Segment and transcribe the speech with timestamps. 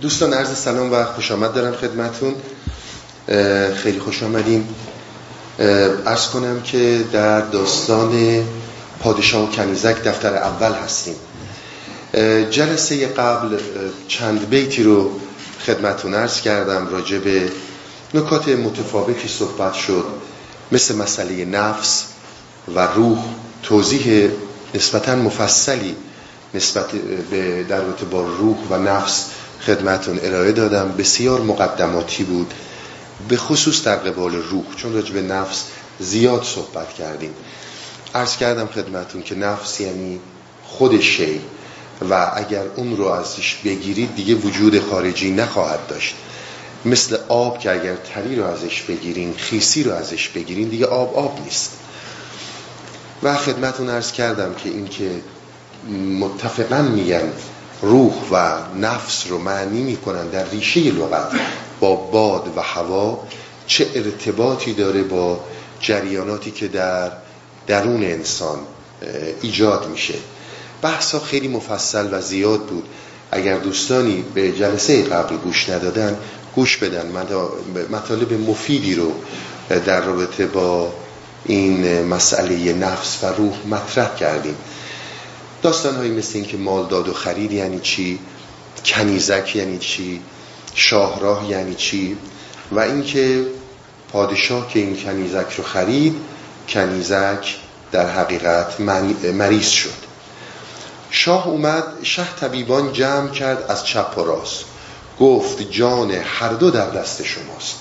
[0.00, 2.34] دوستان عرض سلام و خوش آمد دارم خدمتون.
[3.74, 4.68] خیلی خوش آمدیم
[6.06, 8.44] ارز کنم که در داستان
[9.00, 11.14] پادشاه و کنیزک دفتر اول هستیم.
[12.50, 13.58] جلسه قبل
[14.08, 15.10] چند بیتی رو
[15.66, 16.88] خدمتون ارز کردم.
[16.88, 17.50] راجع به
[18.14, 20.04] نکات متفاوتی صحبت شد.
[20.72, 22.04] مثل مسئله نفس
[22.74, 23.18] و روح.
[23.62, 24.30] توضیح
[24.74, 25.96] نسبتا مفصلی
[26.54, 26.90] نسبت
[27.30, 29.26] به در با روح و نفس
[29.60, 30.94] خدمتون ارائه دادم.
[30.98, 32.54] بسیار مقدماتی بود.
[33.28, 35.64] به خصوص در قبال روح چون راجع به نفس
[36.00, 37.34] زیاد صحبت کردیم.
[38.14, 40.20] عرض کردم خدمتون که نفس یعنی
[40.64, 41.40] خود شی
[42.10, 46.14] و اگر اون رو ازش بگیرید دیگه وجود خارجی نخواهد داشت.
[46.84, 51.40] مثل آب که اگر تری رو ازش بگیرین خیسی رو ازش بگیرین دیگه آب آب
[51.44, 51.72] نیست.
[53.22, 55.10] و خدمتون عرض کردم که این که
[56.20, 57.32] متفقا میگن
[57.82, 61.32] روح و نفس رو معنی می‌کنن در ریشه لغت.
[61.80, 63.22] با باد و هوا
[63.66, 65.40] چه ارتباطی داره با
[65.80, 67.12] جریاناتی که در
[67.66, 68.58] درون انسان
[69.42, 70.14] ایجاد میشه.
[70.82, 72.84] بحثا خیلی مفصل و زیاد بود.
[73.30, 76.16] اگر دوستانی به جلسه قبل گوش ندادن
[76.54, 77.12] گوش بدن.
[77.90, 79.12] مطالب مفیدی رو
[79.86, 80.92] در رابطه با
[81.44, 84.56] این مسئله نفس و روح مطرح کردیم.
[85.66, 88.18] داستان هایی مثل این که مال داد و خرید یعنی چی؟
[88.84, 90.20] کنیزک یعنی چی؟
[90.74, 92.16] شاهراه یعنی چی؟
[92.72, 93.46] و اینکه
[94.12, 96.16] پادشاه که این کنیزک رو خرید
[96.68, 97.56] کنیزک
[97.92, 98.80] در حقیقت
[99.32, 99.90] مریض شد.
[101.10, 104.64] شاه اومد شه طبیبان جمع کرد از چپ و راست.
[105.20, 107.76] گفت جان هر دو در دست شماست.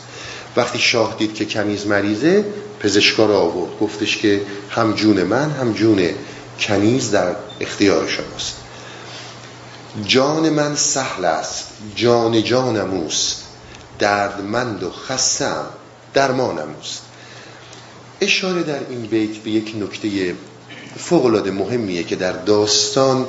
[0.57, 2.45] وقتی شاه دید که کنیز مریضه
[2.79, 3.79] پزشکار آورد.
[3.79, 6.09] گفتش که هم جون من هم جون
[6.59, 8.55] کنیز در اختیار شماست.
[10.05, 13.43] جان من سهل است جان جانم اوست.
[13.99, 15.65] دردمند و خستم
[16.13, 17.01] درمانم اوست.
[18.21, 20.35] اشاره در این بیت به یک نکته
[20.97, 23.27] فوقلاده مهمیه که در داستان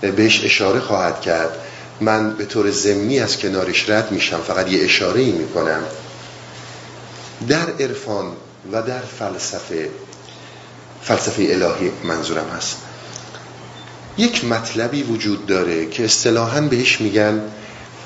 [0.00, 1.58] بهش اشاره خواهد کرد.
[2.00, 5.82] من به طور زمینی از کنارش رد میشم فقط یه اشاره ای می‌کنم.
[7.48, 8.32] در عرفان
[8.72, 9.90] و در فلسفه
[11.02, 12.76] فلسفه الهی منظورم هست.
[14.18, 17.40] یک مطلبی وجود داره که اصطلاحا بهش میگن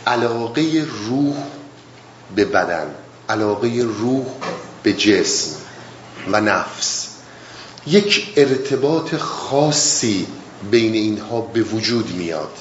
[0.06, 1.36] علاقه روح
[2.36, 2.86] به بدن
[3.28, 4.26] علاقه روح
[4.82, 5.50] به جسم
[6.32, 7.08] و نفس.
[7.86, 10.26] یک ارتباط خاصی
[10.70, 12.52] بین اینها به وجود میاد.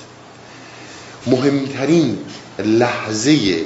[1.27, 2.17] مهمترین
[2.59, 3.65] لحظه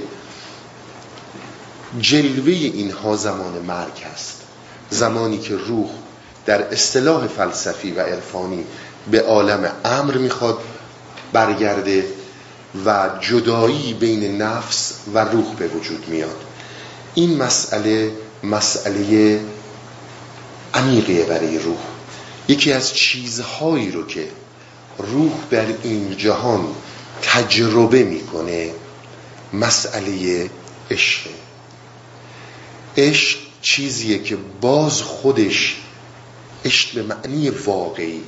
[2.00, 4.42] جلوه اینها زمان مرگ هست.
[4.90, 5.90] زمانی که روح
[6.46, 8.66] در اصطلاح فلسفی و عرفانی
[9.12, 10.60] به عالم امر می‌خواد
[11.34, 12.06] برگرده
[12.86, 16.44] و جدایی بین نفس و روح به وجود میاد.
[17.16, 18.12] این مسئله
[18.44, 19.40] مسئله
[20.74, 21.80] عمیقیه برای روح.
[22.48, 24.28] یکی از چیزهایی رو که
[24.98, 26.68] روح در این جهان
[27.22, 28.72] تجربه می‌کنه
[29.54, 30.50] مسئله
[30.92, 31.22] عشق.
[32.98, 35.76] عشق چیزیه که باز خودش
[36.66, 38.22] عشق به معنی واقعی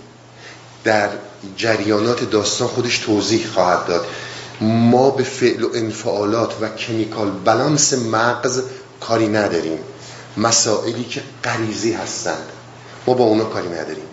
[0.84, 1.10] در
[1.58, 4.06] جریانات داستان خودش توضیح خواهد داد.
[4.62, 8.62] ما به فعل و انفعالات و کمیکال بلانس مغز
[9.00, 9.80] کاری نداریم.
[10.38, 12.50] مسائلی که غریزی هستند.
[13.08, 14.04] ما با اونا کاری نداریم.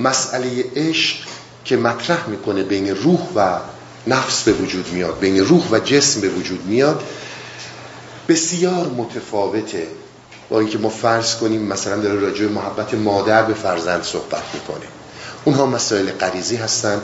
[0.00, 1.16] مسئله عشق
[1.64, 3.58] که مطرح می‌کنه بین روح و
[4.06, 7.02] نفس به وجود میاد بین روح و جسم به وجود میاد
[8.28, 9.86] بسیار متفاوته.
[10.50, 14.86] با اینکه ما فرض کنیم مثلا داره راجع محبت مادر به فرزند صحبت می‌کنه.
[15.48, 17.02] اونها مسائل غریزی هستند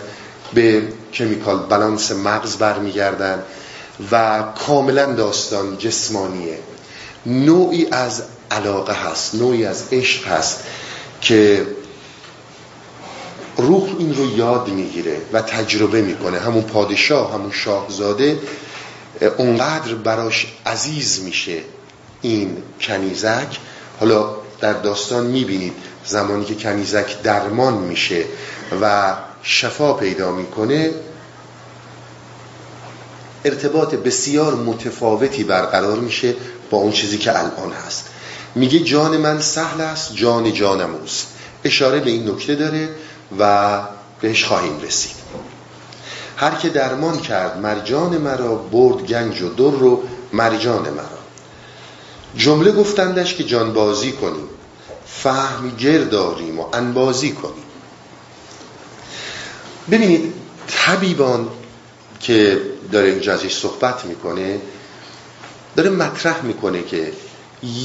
[0.54, 0.82] به
[1.12, 3.42] کمیکال بالانس مغز برمیگردن
[4.12, 6.58] و کاملا داستان جسمانیه.
[7.26, 10.64] نوعی از علاقه هست نوعی از عشق هست
[11.20, 11.66] که
[13.56, 16.38] روح این رو یاد می‌گیره و تجربه می‌کنه.
[16.38, 18.38] همون پادشاه همون شاهزاده
[19.36, 21.58] اونقدر براش عزیز میشه
[22.22, 23.58] این کنیزک.
[24.00, 24.30] حالا
[24.60, 25.72] در داستان می‌بینید
[26.06, 28.24] زمانی که کنیزک درمان میشه
[28.82, 30.90] و شفا پیدا می‌کنه
[33.44, 36.34] ارتباط بسیار متفاوتی برقرار میشه
[36.70, 38.08] با اون چیزی که الان هست.
[38.54, 41.26] میگه جان من سهل است جان جانم اوست.
[41.64, 42.88] اشاره به این نکته داره
[43.38, 43.80] و
[44.20, 45.16] بهش خواهیم رسید.
[46.36, 50.02] هر که درمان کرد مرجان مرا برد گنج و در رو
[50.32, 51.18] مرجان مرا.
[52.36, 54.48] جمله گفتندش که جانبازی کنیم.
[55.24, 55.72] فهم
[56.10, 57.64] داریم و انبازی کنیم.
[59.90, 60.32] ببینید
[60.68, 61.48] طبیبان
[62.20, 62.60] که
[62.92, 64.60] داره اینجا ازش صحبت می‌کنه
[65.76, 67.12] داره مطرح می‌کنه که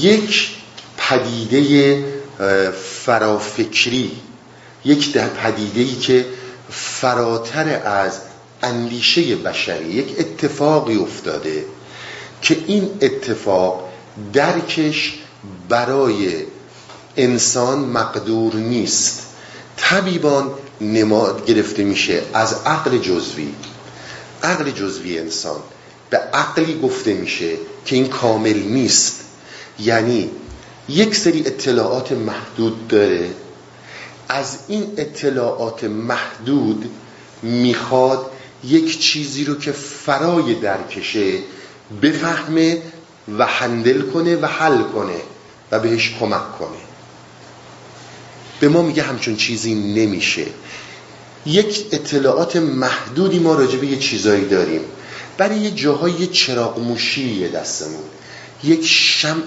[0.00, 0.50] یک
[0.96, 2.04] پدیده
[3.04, 4.20] فرافکری
[4.84, 6.26] یک پدیده ای که
[6.70, 8.20] فراتر از
[8.62, 11.64] اندیشه بشری یک اتفاقی افتاده
[12.42, 13.88] که این اتفاق
[14.32, 15.18] درکش
[15.68, 16.44] برای
[17.22, 19.26] انسان مقدور نیست.
[19.76, 20.50] طبیبان
[20.80, 23.54] نماد گرفته میشه از عقل جزوی.
[24.42, 25.60] عقل جزوی انسان
[26.10, 29.20] به عقلی گفته میشه که این کامل نیست.
[29.78, 30.30] یعنی
[30.88, 33.30] یک سری اطلاعات محدود داره.
[34.28, 36.90] از این اطلاعات محدود
[37.42, 38.30] می‌خواد
[38.64, 41.38] یک چیزی رو که فرای درکشه
[42.02, 42.82] بفهمه
[43.38, 45.20] و هندل کنه و حل کنه
[45.70, 46.89] و بهش کمک کنه.
[48.60, 50.46] به ما میگه همچون چیزی نمیشه.
[51.46, 54.80] یک اطلاعات محدودی ما راجبه یه چیزایی داریم.
[55.38, 56.28] برای یه جاهای
[56.78, 58.02] موشی دستمون.
[58.64, 59.42] یک شمع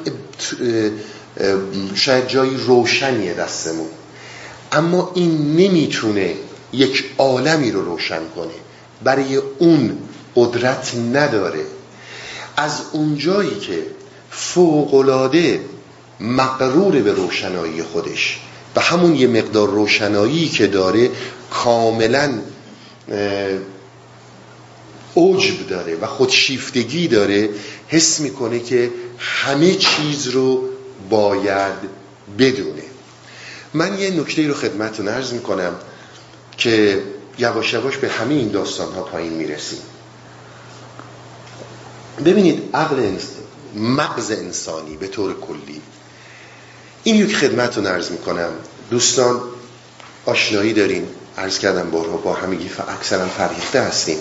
[1.95, 3.87] شاید جایی روشنیه دستمون.
[4.71, 6.35] اما این نمی‌تونه
[6.73, 8.53] یک عالمی رو روشن کنه.
[9.03, 9.97] برای اون
[10.35, 11.65] قدرت نداره.
[12.57, 13.85] از اونجایی که
[14.31, 15.61] فوقلاده
[16.19, 18.39] مقرور به روشنایی خودش.
[18.75, 21.09] و همون یه مقدار روشنایی که داره
[21.51, 22.39] کاملا
[25.15, 27.49] عجب داره و خودشیفتگی داره
[27.87, 30.69] حس می‌کنه که همه چیز رو
[31.09, 31.73] باید
[32.39, 32.83] بدونه.
[33.73, 35.75] من یه نکته رو خدمتتون عرض می‌کنم
[36.57, 37.03] که
[37.39, 39.79] یواش یواش به همه این داستان ها پایین می‌رسیم.
[42.25, 43.17] ببینید عقل
[43.75, 45.81] مغز انسانی به طور کلی
[47.03, 48.49] این یک خدمت رو عرض می‌کنم.
[48.89, 49.41] دوستان
[50.25, 51.07] آشنایی داریم
[51.37, 54.17] عرض کردم بارها با همگی اکثرا فرهیخته هستیم.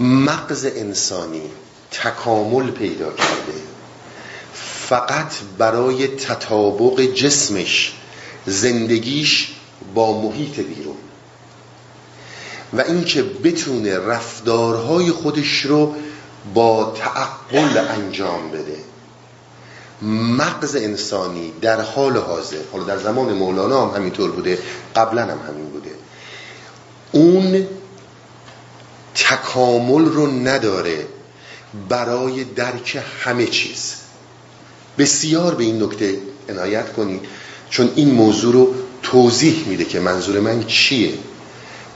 [0.00, 1.42] مغز انسانی
[1.90, 3.58] تکامل پیدا کرده.
[4.88, 7.92] فقط برای تطابق جسمش
[8.46, 9.48] زندگیش
[9.94, 10.96] با محیط بیرون.
[12.72, 15.94] و اینکه بتونه رفتارهای خودش رو
[16.54, 18.87] با تعقل انجام بده.
[20.02, 24.58] مغز انسانی در حال حاضر حالا در زمان مولانا هم همینطور بوده
[24.96, 25.90] قبلا هم همین بوده.
[27.12, 27.66] اون
[29.14, 31.06] تکامل رو نداره
[31.88, 33.94] برای درک همه چیز.
[34.98, 36.18] بسیار به این نکته
[36.48, 37.20] عنایت کنید
[37.70, 41.14] چون این موضوع رو توضیح میده که منظور من چیه.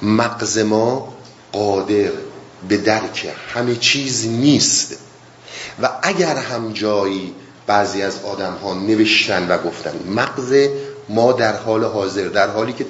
[0.02, 1.14] مغز ما
[1.52, 2.10] قادر
[2.69, 4.96] به درک همه چیز نیست.
[5.82, 7.34] و اگر هم جایی
[7.67, 9.94] بعضی از آدم ها نوشتن و گفتن.
[10.09, 10.69] مغز
[11.09, 12.87] ما در حال حاضر در حالی که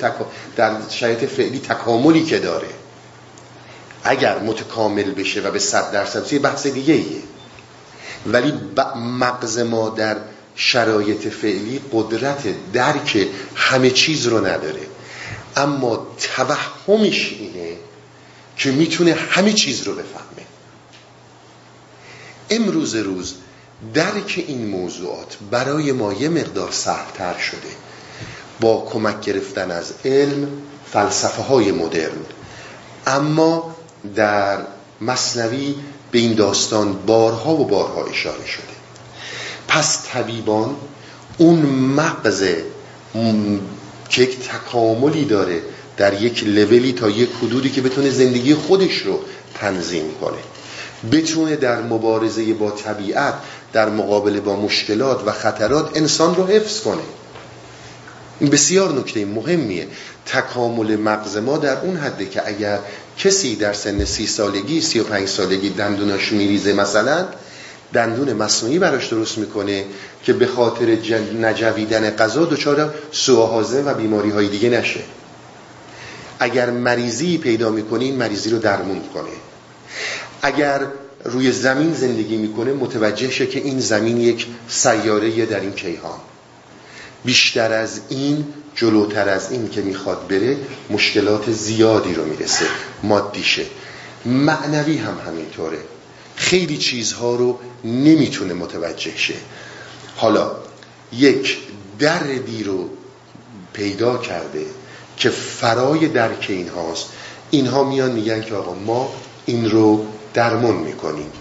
[0.56, 2.68] در شرایط فعلی تکاملی که داره
[4.04, 7.22] اگر متکامل بشه و به صد درصد بحث دیگه ایه
[8.26, 8.52] ولی
[8.96, 10.16] مغز ما در
[10.56, 14.80] شرایط فعلی قدرت درک همه چیز رو نداره.
[15.56, 17.76] اما توهمش اینه
[18.56, 20.46] که می‌تونه همه چیز رو بفهمه.
[22.50, 23.34] امروز روز
[23.94, 27.68] درک این موضوعات برای ما یه مقدار سختتر شده.
[28.60, 30.48] با کمک گرفتن از علم
[30.92, 32.24] فلسفه های مدرن.
[33.06, 33.76] اما
[34.14, 34.58] در
[35.00, 35.74] مصنوی
[36.10, 38.64] به این داستان بارها و بارها اشاره شده.
[39.68, 40.76] پس طبیبان
[41.38, 42.44] اون مغز
[44.08, 45.62] که یک تکاملی داره
[45.96, 49.20] در یک لولی تا یک حدودی که بتونه زندگی خودش رو
[49.54, 50.38] تنظیم کنه.
[51.12, 53.34] بتونه در مبارزه با طبیعت
[53.72, 57.02] در مقابله با مشکلات و خطرات انسان رو حفظ کنه.
[58.40, 59.86] این بسیار نکته مهمیه.
[60.26, 62.78] تکامل مغز ما در اون حده که اگر
[63.18, 67.26] کسی در سن سی سالگی سی و پنج سالگی دندوناش میریزه مثلا
[67.92, 69.84] دندون مصنوعی براش درست می‌کنه
[70.24, 70.96] که به خاطر
[71.40, 75.00] نجویدن غذا دچار سوهازه و بیماری های دیگه نشه.
[76.38, 79.32] اگر مریضی پیدا می‌کنه این مریضی رو درمون کنه.
[80.42, 80.80] اگر
[81.24, 86.18] روی زمین زندگی می‌کنه متوجه شه که این زمین یک سیاره در این کیهان.
[87.24, 90.56] بیشتر از این جلوتر از این که می‌خواد بره
[90.90, 92.64] مشکلات زیادی رو می‌رسه
[93.02, 93.66] مادیشه.
[94.26, 95.78] معنوی هم همینطوره.
[96.36, 99.34] خیلی چیزها رو نمی‌تونه متوجه شه.
[100.16, 100.50] حالا
[101.12, 101.58] یک
[101.98, 102.88] دردی رو
[103.72, 104.66] پیدا کرده
[105.16, 107.06] که فرای درک این هاست
[107.50, 109.12] اینها میان میگن که آقا ما
[109.46, 111.32] این رو درمون می‌کنیم.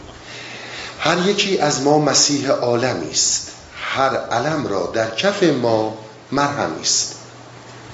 [0.99, 3.51] هر یکی از ما مسیح عالمی است.
[3.75, 5.97] هر علم را در کف ما
[6.31, 7.15] مرهمی است.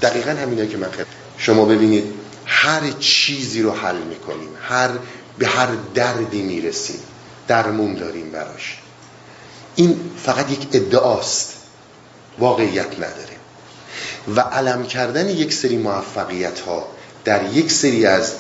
[0.02, 2.14] دقیقا همینه که من خیلی شما ببینید
[2.46, 4.50] هر چیزی رو حل می‌کنیم.
[4.62, 4.90] هر
[5.38, 7.00] به هر دردی می‌رسیم.
[7.48, 8.78] درمون داریم براش.
[9.76, 11.54] این فقط یک ادعاست
[12.40, 13.38] واقعیت نداره.
[14.36, 16.88] و علم کردن یک سری موفقیت ها
[17.26, 18.34] در یک سری از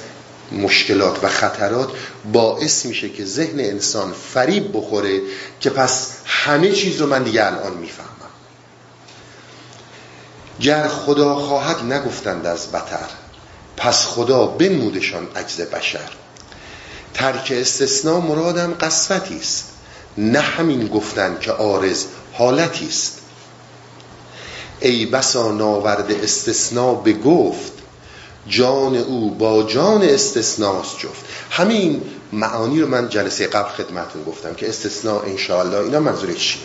[0.52, 1.90] مشکلات و خطرات
[2.34, 5.22] باعث میشه که ذهن انسان فریب بخوره
[5.60, 8.08] که پس همه چیز رو من دیگه الان می‌فهمم.
[10.62, 13.10] گر خدا خواهد نگفتند از بتر
[13.78, 16.10] پس خدا بنمودشان عجز بشر.
[17.14, 19.66] ترک استثناء مرادم قسوتی است
[20.18, 23.18] نه همین گفتن که آرز حالتی است.
[24.80, 27.72] ای بسا ناورد استثناء به گفت
[28.50, 31.26] جان او با جان استثناست جفت.
[31.50, 32.02] همین
[32.34, 36.62] معانی رو من جلسه قبل خدمتون گفتم که استثناء انشاءالله اینا منظور چیه؟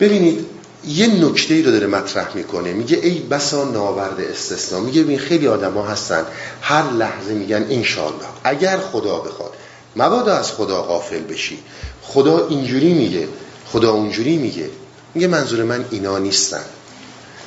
[0.00, 0.46] ببینید
[0.86, 2.72] یه نکته رو داره مطرح می‌کنه.
[2.72, 4.80] میگه ای بسا ناورد استثناء.
[4.80, 6.24] میگه ببین خیلی آدم ها هستن
[6.62, 8.26] هر لحظه میگن انشاءالله.
[8.44, 9.52] اگر خدا بخواد
[9.96, 11.58] مبادا از خدا غافل بشی.
[12.02, 13.28] خدا اینجوری میگه
[13.66, 14.70] خدا اونجوری میگه.
[15.14, 16.64] میگه منظور من اینا نیستن.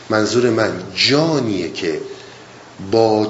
[0.09, 2.01] منظور من جانیه که
[2.91, 3.27] با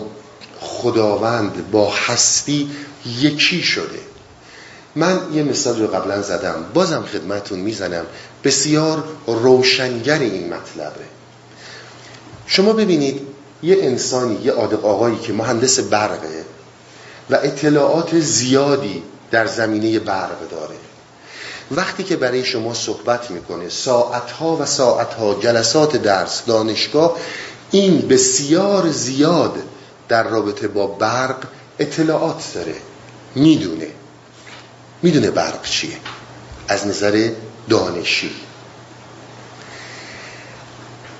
[0.59, 2.71] خداوند با هستی
[3.19, 3.99] یکی شده.
[4.95, 6.65] من یه مثال رو قبلا زدم.
[6.73, 8.05] بازم خدمتون می‌زنم.
[8.43, 11.05] بسیار روشنگر این مطلبه.
[12.47, 13.21] شما ببینید
[13.63, 16.45] یه انسانی یه آدق آقایی که مهندس برقه
[17.29, 20.75] و اطلاعات زیادی در زمینه برق داره.
[21.71, 27.17] وقتی که برای شما صحبت می‌کنه ساعتها و ساعتها جلسات درس دانشگاه
[27.75, 29.63] این بسیار زیاد
[30.07, 31.47] در رابطه با برق
[31.79, 32.75] اطلاعات داره.
[33.35, 33.87] می‌دونه.
[35.01, 35.97] می‌دونه برق چیه.
[36.67, 37.29] از نظر
[37.69, 38.31] دانشی.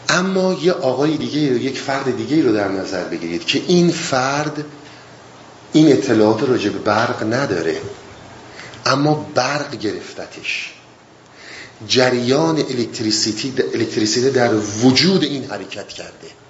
[0.10, 4.66] اما یه آقای دیگه یک فرد دیگه رو در نظر بگیرید که این فرد
[5.74, 7.82] این اطلاعات راجع به برق نداره.
[8.86, 10.74] اما برق گرفتتش.
[11.88, 16.45] جریان الکتریسیتی الکتریسیته در وجود این حرکت کرده.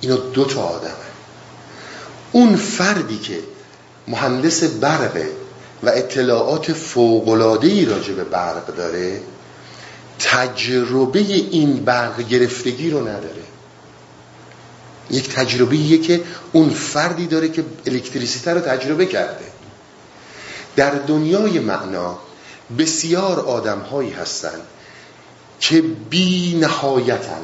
[0.00, 0.92] اینا دو تا آدمه.
[2.32, 3.38] اون فردی که
[4.08, 5.28] مهندس برقه
[5.82, 9.20] و اطلاعات فوقلادهی راجع به برق داره
[10.18, 13.42] تجربه این برق گرفتگی رو نداره.
[15.10, 19.44] یک تجربه که اون فردی داره که الکتریسیته رو تجربه کرده.
[20.76, 22.18] در دنیای معنا
[22.78, 24.62] بسیار آدم هایی هستند
[25.60, 27.40] که بی نهایتن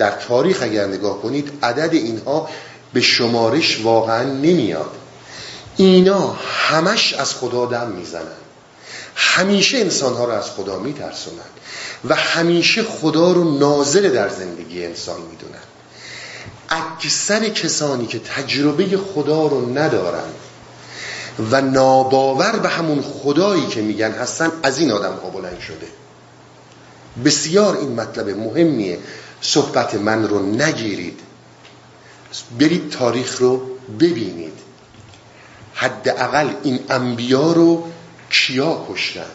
[0.00, 2.48] در تاریخ اگر نگاه کنید عدد اینها
[2.92, 4.90] به شمارش واقعا نمیاد.
[5.76, 8.40] اینا همش از خدا دم می‌زنن.
[9.14, 11.50] همیشه انسانها رو از خدا میترسونن
[12.08, 15.62] و همیشه خدا رو ناظر در زندگی انسان می‌دونن.
[16.68, 20.30] اکثر کسانی که تجربه خدا رو ندارن
[21.50, 25.86] و ناباور به همون خدایی که میگن هستن از این آدم ها بلند شده.
[27.24, 28.98] بسیار این مطلب مهمیه.
[29.40, 31.20] صحبت من رو نگیرید.
[32.58, 33.62] برید تاریخ رو
[34.00, 34.52] ببینید.
[35.74, 37.86] حداقل این انبیا رو
[38.30, 39.30] کیا کشتن؟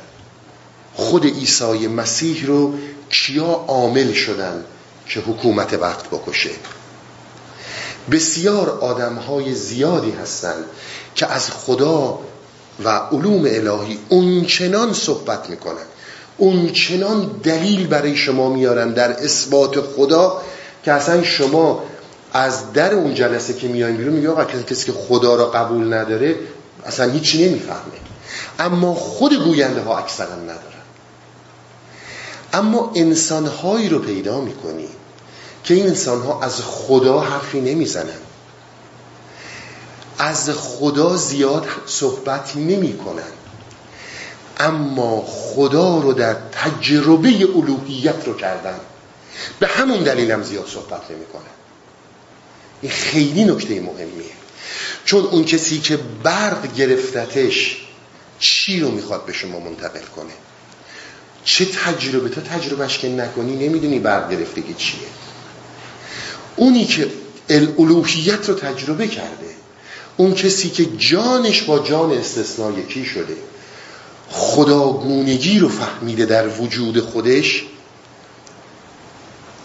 [0.94, 2.74] خود عیسی مسیح رو
[3.10, 4.66] کیا عامل شدن
[5.08, 6.52] که حکومت وقت بکشه؟
[8.12, 10.66] بسیار آدم های زیادی هستند
[11.16, 12.20] که از خدا
[12.84, 15.86] و علوم الهی اونچنان صحبت می‌کنن.
[16.38, 20.42] اونچنان دلیل برای شما میارن در اثبات خدا
[20.84, 21.84] که اصلا شما
[22.34, 26.36] از در اون جلسه که میایم بیرون میگه آقا کسی که خدا را قبول نداره
[26.86, 27.80] اصلا هیچی نمی‌فهمه.
[28.60, 30.60] اما خود گوینده ها اکثرا ندارن.
[32.54, 34.88] اما انسان هایی رو پیدا می‌کنی
[35.64, 38.20] که این انسان ها از خدا حرفی نمی‌زنن.
[40.18, 43.45] از خدا زیاد صحبت نمی کنن
[44.60, 48.80] اما خدا رو در تجربه الوهیت رو کردن.
[49.60, 51.42] به همون دلیلم زیاد صحبت نمی کنن
[52.82, 54.32] این خیلی نکته مهمیه.
[55.06, 57.78] چون اون کسی که برق گرفتتش
[58.40, 60.34] چی رو می‌خواد به شما منتقل کنه؟
[61.44, 65.08] چه تجربه؟ تا تجربهش که نکنی نمی‌دونی برق گرفتگی چیه.
[66.56, 67.12] اونی که
[67.50, 69.56] الالوهیت رو تجربه کرده
[70.18, 73.36] اون کسی که جانش با جان استثناء یکی شده؟
[74.38, 77.66] خداگونگی رو فهمیده در وجود خودش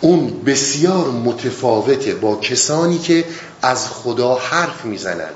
[0.00, 3.24] اون بسیار متفاوته با کسانی که
[3.62, 5.30] از خدا حرف می‌زنن.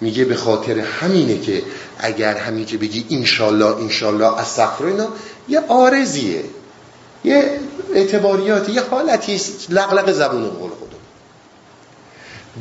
[0.00, 1.62] میگه به خاطر همینه که
[1.98, 5.08] اگر همین که بگی انشالله انشالله از سفر اینا
[5.48, 6.44] یه آرزیه
[7.24, 7.60] یه
[7.94, 10.98] اعتباریاتی یه حالتی لغلق زبون قول خدا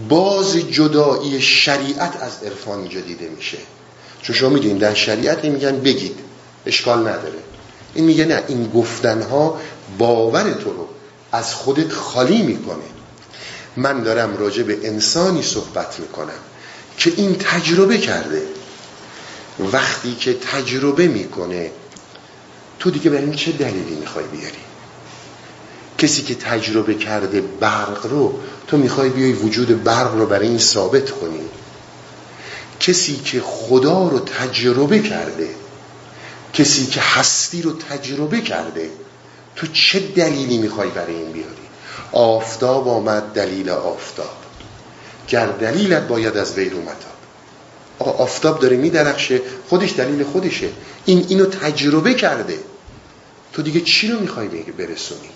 [0.09, 3.57] باز جدایی شریعت از عرفان اینجا دیده میشه.
[4.25, 6.19] چون شما می‌دونید در شریعت میگن بگید
[6.65, 7.39] اشکال نداره.
[7.93, 9.59] این میگه نه این گفتنها
[9.97, 10.87] باور تو رو
[11.31, 12.83] از خودت خالی می‌کنه.
[13.77, 16.39] من دارم راجع به انسانی صحبت می‌کنم
[16.97, 18.41] که این تجربه کرده.
[19.59, 21.71] وقتی که تجربه می‌کنه
[22.79, 24.57] تو دیگه برای چه دلیلی می‌خوای بیاری؟
[25.97, 31.11] کسی که تجربه کرده برق رو تو می‌خوای بیای وجود برق رو برای این ثابت
[31.11, 31.41] کنی؟
[32.85, 35.49] کسی که خدا رو تجربه کرده
[36.53, 38.89] کسی که هستی رو تجربه کرده
[39.55, 41.65] تو چه دلیلی می‌خوای برای این بیاری؟
[42.11, 44.37] آفتاب آمد دلیل آفتاب.
[45.27, 46.71] گر دلیلت باید از وی
[47.99, 50.69] آقا آفتاب داره میدرخشه خودش دلیل خودشه.
[51.05, 52.59] این اینو تجربه کرده.
[53.53, 55.29] تو دیگه چی رو می‌خوای برسونی؟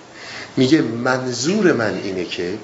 [0.57, 2.57] میگه منظور من اینه که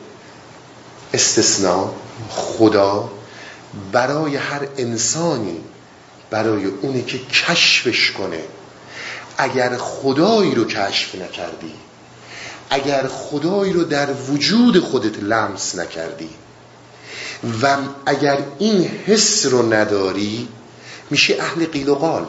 [1.14, 1.90] استثناء
[2.30, 3.10] خدا
[3.92, 5.62] برای هر انسانی
[6.30, 8.42] برای اونه که کشفش کنه.
[9.38, 11.74] اگر خدایی رو کشف نکردی
[12.70, 16.30] اگر خدایی رو در وجود خودت لمس نکردی
[17.62, 20.48] و اگر این حس رو نداری
[21.10, 22.26] میشه اهل قیل و قال.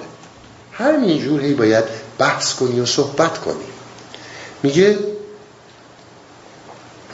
[0.72, 1.84] همینجور هی باید
[2.18, 3.64] بحث کنی و صحبت کنی.
[4.62, 4.98] میگه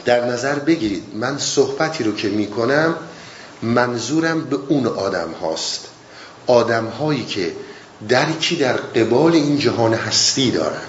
[0.05, 2.95] در نظر بگیرید من صحبتی رو که می‌کنم
[3.63, 5.89] منظورم به اون آدم هاست.
[6.47, 7.53] آدم هایی که
[8.09, 10.87] درکی در قبال این جهان هستی دارن.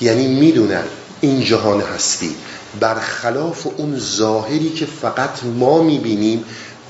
[0.00, 0.84] یعنی می‌دونن
[1.20, 2.36] این جهان هستی
[2.80, 6.44] برخلاف اون ظاهری که فقط ما می‌بینیم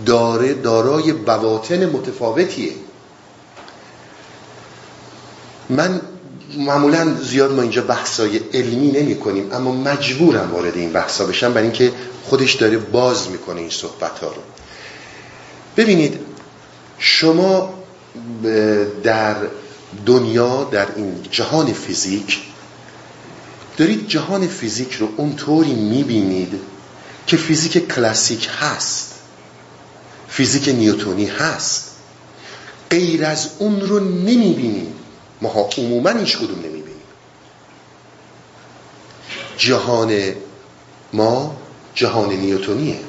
[0.06, 2.72] داره دارای بواطن متفاوتیه.
[5.70, 6.00] من
[6.56, 11.62] معمولا زیاد ما اینجا بحثای علمی نمی کنیم اما مجبورم وارد این بحثا بشم برای
[11.62, 11.92] اینکه
[12.24, 14.42] خودش داره باز می‌کنه این صحبت ها رو.
[15.76, 16.20] ببینید
[16.98, 17.74] شما
[19.02, 19.36] در
[20.06, 22.38] دنیا در این جهان فیزیک
[23.76, 26.60] دارید جهان فیزیک رو اونطوری می‌بینید
[27.26, 29.14] که فیزیک کلاسیک هست
[30.28, 31.90] فیزیک نیوتونی هست.
[32.90, 34.97] غیر از اون رو نمی‌بینید.
[35.42, 37.02] ما عموما هیچ کدوم نمی‌بینیم.
[39.56, 40.34] جهان
[41.12, 41.56] ما
[41.94, 43.00] جهان نیوتونیه.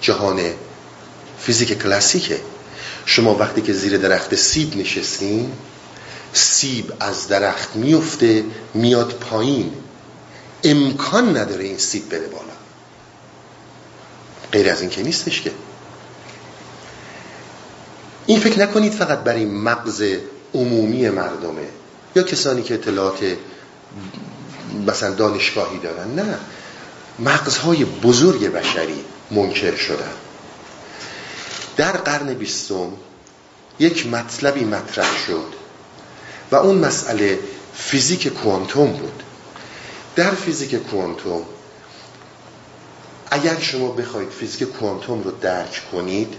[0.00, 0.40] جهان
[1.38, 2.40] فیزیک کلاسیکه.
[3.06, 5.52] شما وقتی که زیر درخت سیب نشستین
[6.32, 9.72] سیب از درخت میفته میاد پایین.
[10.64, 12.44] امکان نداره این سیب بره بالا.
[14.52, 15.52] غیر از این که نیستش که.
[18.26, 20.02] این فکر نکنید فقط برای مغز
[20.54, 21.68] عمومی مردمه.
[22.16, 23.36] یا کسانی که اطلاعات
[24.86, 26.14] مثلا دانشگاهی دارن.
[26.14, 26.38] نه.
[27.18, 30.12] مغزهای بزرگ بشری منکر شدن.
[31.76, 32.92] در قرن بیستم
[33.78, 35.46] یک مطلبی مطرح شد
[36.52, 37.38] و اون مسئله
[37.74, 39.22] فیزیک کوانتوم بود.
[40.16, 41.42] در فیزیک کوانتوم
[43.30, 46.34] اگر شما بخواید فیزیک کوانتوم رو درک کنید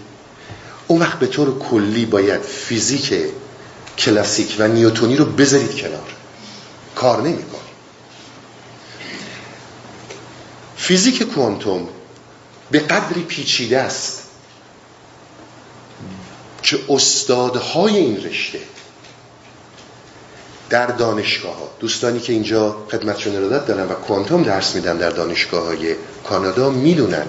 [0.86, 3.14] اون وقت به طور کلی باید فیزیک
[3.98, 6.14] کلاسیک و نیوتونی رو بذارید کنار.
[6.94, 7.60] کار نمی‌کنه
[10.76, 11.88] فیزیک کوانتوم
[12.70, 14.22] به قدری پیچیده است
[16.62, 18.60] که استادهای این رشته
[20.70, 25.66] در دانشگاه ها دوستانی که اینجا خدمتشون ارادت دارن و کوانتوم درس میدن در دانشگاه
[25.66, 27.26] های کانادا می‌دونن.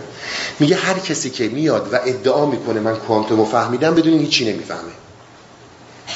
[0.60, 4.92] میگه هر کسی که میاد و ادعا می‌کنه من کوانتوم رو فهمیدم بدون هیچی نمی‌فهمه.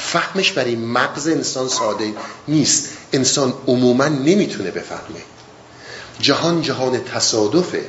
[0.07, 2.13] فهمش برای مغز انسان ساده
[2.47, 2.89] نیست.
[3.13, 5.21] انسان عموما نمی‌تونه بفهمه.
[6.19, 7.85] جهان جهان تصادفه.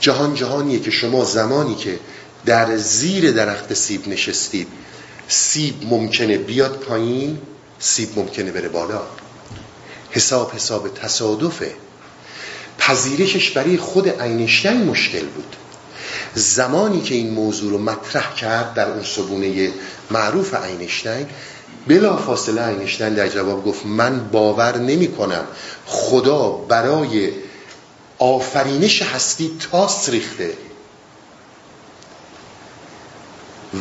[0.00, 1.98] جهان جهانیه که شما زمانی که
[2.44, 4.68] در زیر درخت سیب نشستید
[5.28, 7.38] سیب ممکنه بیاد پایین
[7.78, 9.02] سیب ممکنه بره بالا.
[10.10, 11.72] حساب حساب تصادفه.
[12.78, 15.56] پذیرشش برای خود اینشتین مشکل بود.
[16.34, 19.70] زمانی که این موضوع رو مطرح کرد در اون سبونه
[20.10, 21.26] معروف اینشتین
[21.88, 25.44] بلا فاصله اینشتین در جواب گفت من باور نمی کنم
[25.86, 27.30] خدا برای
[28.18, 30.52] آفرینش هستی تاس ریخته.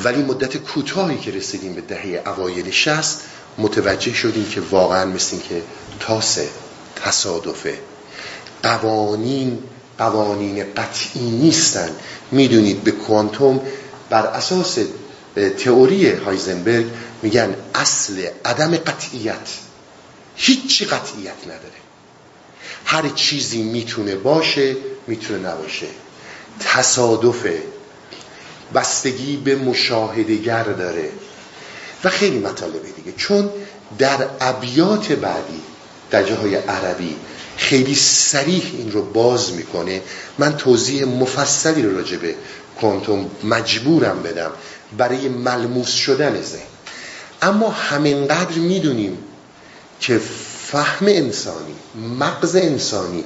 [0.04, 3.22] ولی مدت کوتاهی که رسیدیم به دهه اوایل شست
[3.58, 5.62] متوجه شدیم که واقعا مثل که
[6.00, 6.40] تاس
[6.96, 7.80] تصادفه.
[8.64, 9.64] قوانین
[9.98, 11.90] قوانین قطعی نیستن.
[12.32, 13.62] می‌دونید به کوانتوم
[14.10, 14.78] بر اساس
[15.58, 16.86] تئوری هایزنبرگ
[17.22, 19.50] میگن اصل عدم قطعیت
[20.36, 21.86] هیچی قطعیت نداره.
[22.86, 24.76] هر چیزی می‌تونه باشه
[25.08, 25.88] می‌تونه نباشه.
[26.60, 27.64] تصادفه
[28.76, 31.10] بستگی به مشاهدگر داره.
[32.04, 33.12] و خیلی مطالبه دیگه.
[33.18, 33.50] چون
[33.98, 35.62] در ابیات بعدی
[36.12, 37.16] در جاهای عربی
[37.58, 40.02] خیلی سریح این رو باز می‌کنه.
[40.38, 42.36] من توضیح مفصلی رو راجع به
[42.80, 44.52] کوانتوم مجبورم بدم.
[44.98, 46.62] برای ملموس شدن ذهن.
[47.42, 49.18] اما همینقدر می‌دونیم
[50.00, 50.22] که
[50.68, 51.76] فهم انسانی
[52.20, 53.24] مغز انسانی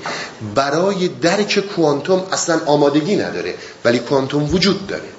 [0.56, 5.10] برای درک کوانتوم اصلا آمادگی نداره ولی کوانتوم وجود داره.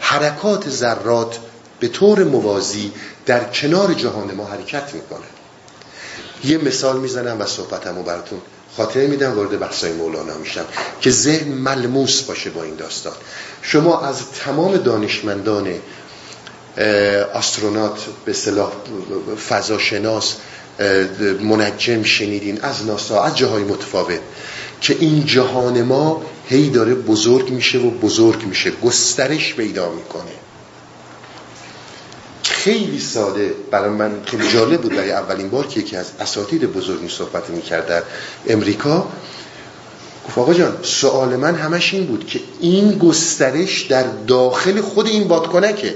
[0.00, 1.38] حرکات ذرات
[1.80, 2.92] به طور موازی
[3.26, 5.33] در کنار جهان ما حرکت می‌کنه
[6.44, 8.40] یه مثال می‌زنم و صحبتمو براتون.
[8.76, 10.64] خاطره میدم وارد بحثای مولانا میشم.
[11.00, 13.12] که ذهن ملموس باشه با این داستان.
[13.62, 15.74] شما از تمام دانشمندان
[17.34, 18.72] آسترونات به صلاح
[19.48, 20.34] فضاشناس
[21.40, 24.20] منجم شنیدین از ناسا از جاهای متفاوت
[24.80, 28.70] که این جهان ما هی داره بزرگ میشه و بزرگ میشه.
[28.70, 30.43] گسترش پیدا می‌کنه.
[32.64, 33.54] خیلی ساده.
[33.70, 37.86] برای من خیلی جالب بود برای اولین بار که یکی از اساتید بزرگی صحبت می‌کرد
[37.86, 38.02] در
[38.46, 39.08] امریکا.
[40.26, 45.28] گفت آقا جان سوال من همش این بود که این گسترش در داخل خود این
[45.28, 45.94] بادکنکه.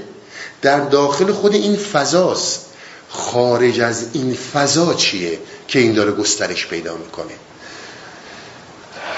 [0.61, 2.65] در داخل خود این فضاست.
[3.09, 7.33] خارج از این فضا چیه که این داره گسترش پیدا می‌کنه؟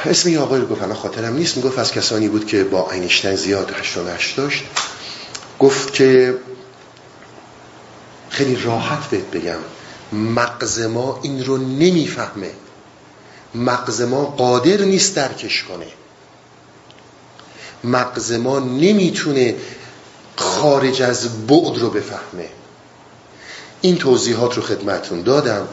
[0.06, 1.58] اسم این آقای رو گفت خاطرم نیست.
[1.58, 3.72] می‌گفت از کسانی بود که با اینشتن زیاد
[4.10, 4.64] هشت داشت.
[5.60, 6.36] گفت که
[8.32, 9.60] خیلی راحت بهت بگم
[10.12, 12.52] مغز ما این رو نمی‌فهمه.
[13.56, 15.88] مغز ما قادر نیست درکش کنه.
[17.84, 19.56] مغز ما نمی‌تونه
[20.36, 22.50] خارج از بعد رو بفهمه.
[23.82, 25.68] این توضیحات رو خدمتون دادم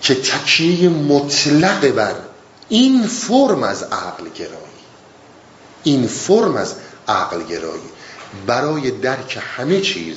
[0.00, 2.14] که تکیه مطلق بر
[2.68, 4.82] این فرم از عقل گرایی.
[5.82, 6.74] این فرم از
[7.08, 7.90] عقل گرایی.
[8.46, 10.16] برای درک همه چیز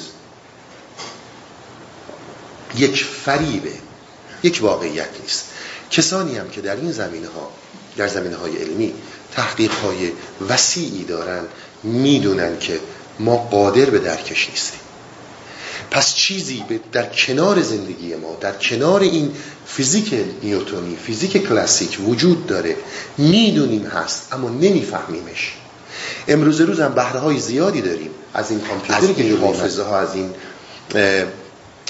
[2.77, 3.73] یک فریبه.
[4.43, 5.45] یک واقعیت نیست.
[5.91, 7.51] کسانی هم که در این زمینه ها
[7.97, 8.93] در زمینه های علمی
[9.31, 10.11] تحقیق های
[10.49, 11.43] وسیعی دارن
[11.83, 12.79] می‌دونن که
[13.19, 14.79] ما قادر به درکش نیستیم.
[15.91, 19.31] پس چیزی در کنار زندگی ما در کنار این
[19.65, 22.77] فیزیک نیوتونی فیزیک کلاسیک وجود داره.
[23.17, 25.53] می‌دونیم هست اما نمیفهمیمش.
[26.27, 28.09] امروز روز هم بهره های زیادی داریم.
[28.33, 30.33] از این کامپیوتری که حافظه ها از این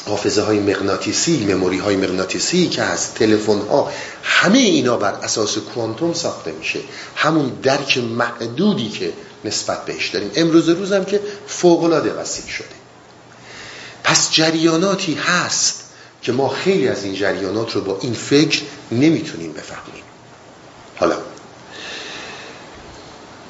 [0.05, 3.91] حافظه های مغناطیسی مموری های مغناطیسی که از تلفن ها
[4.23, 6.79] همه اینا بر اساس کوانتوم ساخته میشه.
[7.15, 9.13] همون درک محدودی که
[9.45, 10.31] نسبت بهش داریم.
[10.35, 12.67] امروز روزم که فوق العاده وسیع شده.
[14.03, 15.83] پس جریاناتی هست
[16.21, 20.03] که ما خیلی از این جریانات رو با این فکر نمی‌تونیم بفهمیم.
[20.95, 21.15] حالا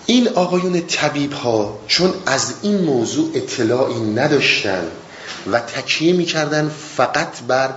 [0.05, 4.87] این آقایون طبیب ها چون از این موضوع اطلاعی نداشتن
[5.51, 7.69] و تکیه می‌کردن فقط بر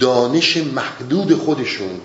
[0.00, 2.00] دانش محدود خودشون.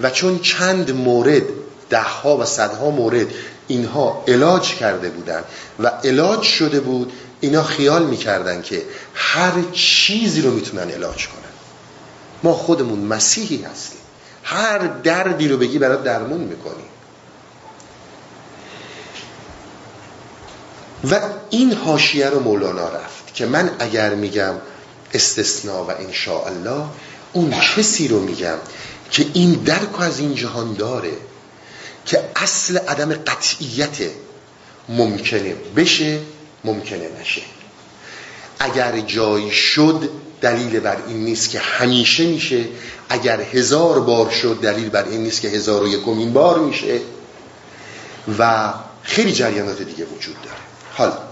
[0.00, 1.42] و چون چند مورد
[1.90, 3.26] دهها و صدها مورد
[3.68, 5.44] اینها علاج کرده بودن
[5.78, 8.82] و علاج شده بود اینا خیال می‌کردن که
[9.14, 11.40] هر چیزی رو می‌تونن علاج کنن.
[12.42, 14.00] ما خودمون مسیحی هستیم.
[14.42, 16.86] هر دردی رو بگی برات درمون می‌کنیم.
[21.10, 23.19] و این حاشیه رو مولانا رفت.
[23.34, 24.54] که من اگر میگم
[25.14, 25.90] استثناء و
[26.46, 26.84] الله
[27.32, 28.58] اون کسی رو میگم
[29.10, 31.12] که این درک از این جهان داره
[32.06, 33.98] که اصل عدم قطعیت
[34.88, 36.18] ممکنه بشه
[36.64, 37.42] ممکنه نشه.
[38.58, 42.64] اگر جایی شد دلیل بر این نیست که همیشه میشه.
[43.08, 47.00] اگر هزار بار شد دلیل بر این نیست که هزار و یکمین بار میشه.
[48.38, 50.56] و خیلی جریانات دیگه وجود داره.
[50.92, 51.29] حالا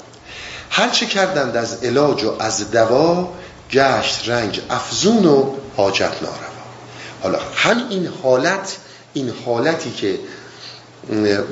[0.71, 3.33] هرچه کردند از علاج و از دوا
[3.71, 6.49] گشت رنج افزون و حاجت ناروا.
[7.23, 8.77] حالا هم این حالت
[9.13, 10.19] این حالتی که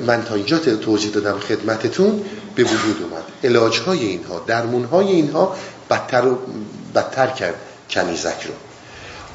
[0.05, 2.25] من تا اینجا توضیح دادم خدمتتون
[2.55, 3.23] به وجود اومد.
[3.43, 5.55] علاج های اینها درمون های اینها
[5.89, 6.39] بدتر, و
[6.95, 7.55] بدتر کرد
[7.89, 8.53] کنیزک رو.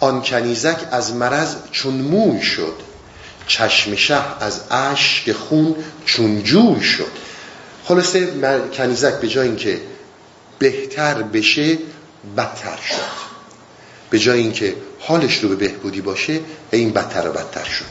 [0.00, 2.74] آن کنیزک از مرض چون موی شد
[3.46, 7.12] چشم شه از عشق خون چون جوی شد.
[7.84, 8.28] خلاصه
[8.76, 9.80] کنیزک به جای اینکه
[10.58, 11.78] بهتر بشه
[12.36, 13.22] بدتر شد.
[14.10, 16.40] به جای اینکه حالش رو به بهبودی باشه
[16.70, 17.84] این بدتر و بدتر شد.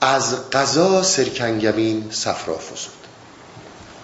[0.00, 3.00] از قضا سرکنگمین صفرا فزود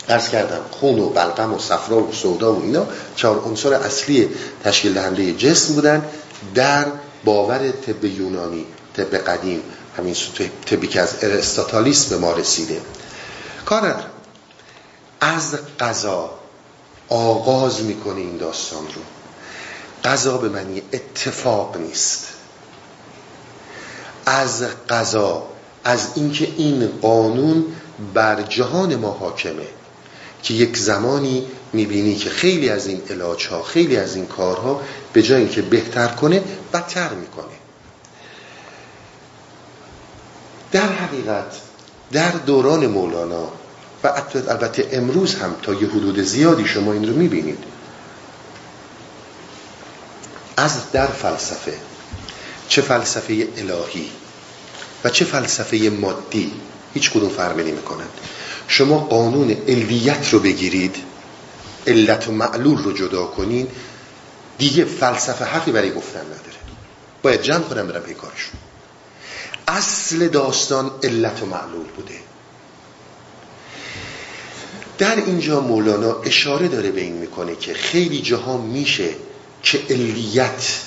[0.08, 4.28] ارز کردم خون و بلغم و صفرا و سودا و اینا چهار عنصر اصلی
[4.64, 6.02] تشکیل دهنده جسم بودن
[6.54, 6.86] در
[7.24, 8.66] باور طب یونانی
[8.96, 9.62] طب قدیم
[9.98, 10.16] همین
[10.66, 12.80] طبی که از ارستاتالیس به ما رسیده.
[13.64, 14.04] کار
[15.20, 16.30] از قضا
[17.08, 19.02] آغاز می‌کنه این داستان رو.
[20.04, 22.26] قضا به معنی اتفاق نیست.
[24.26, 25.46] از قضا
[25.84, 27.64] از اینکه این قانون
[28.14, 29.66] بر جهان ما حاکمه
[30.42, 35.22] که یک زمانی می‌بینی که خیلی از این علاج ها خیلی از این کارها به
[35.22, 37.44] جای اینکه بهتر کنه بدتر می‌کنه.
[40.72, 41.60] در حقیقت
[42.12, 43.48] در دوران مولانا
[44.06, 47.58] و البته امروز هم تا یه حدود زیادی شما این رو می‌بینید.
[50.56, 51.74] از در فلسفه
[52.68, 54.10] چه فلسفه الهی
[55.04, 56.52] و چه فلسفه مادی
[56.94, 58.10] هیچ کدوم فرقی نمی کنند
[58.68, 60.96] شما قانون علیت رو بگیرید
[61.86, 63.68] علت و معلول رو جدا کنین
[64.58, 66.56] دیگه فلسفه حقی برای گفتن نداره.
[67.22, 68.60] باید جمع کنم برم کارشون.
[69.68, 72.14] اصل داستان علت و معلول بوده.
[74.98, 79.08] در اینجا مولانا اشاره داره به این می‌کنه که خیلی جاها میشه
[79.62, 80.80] که علیت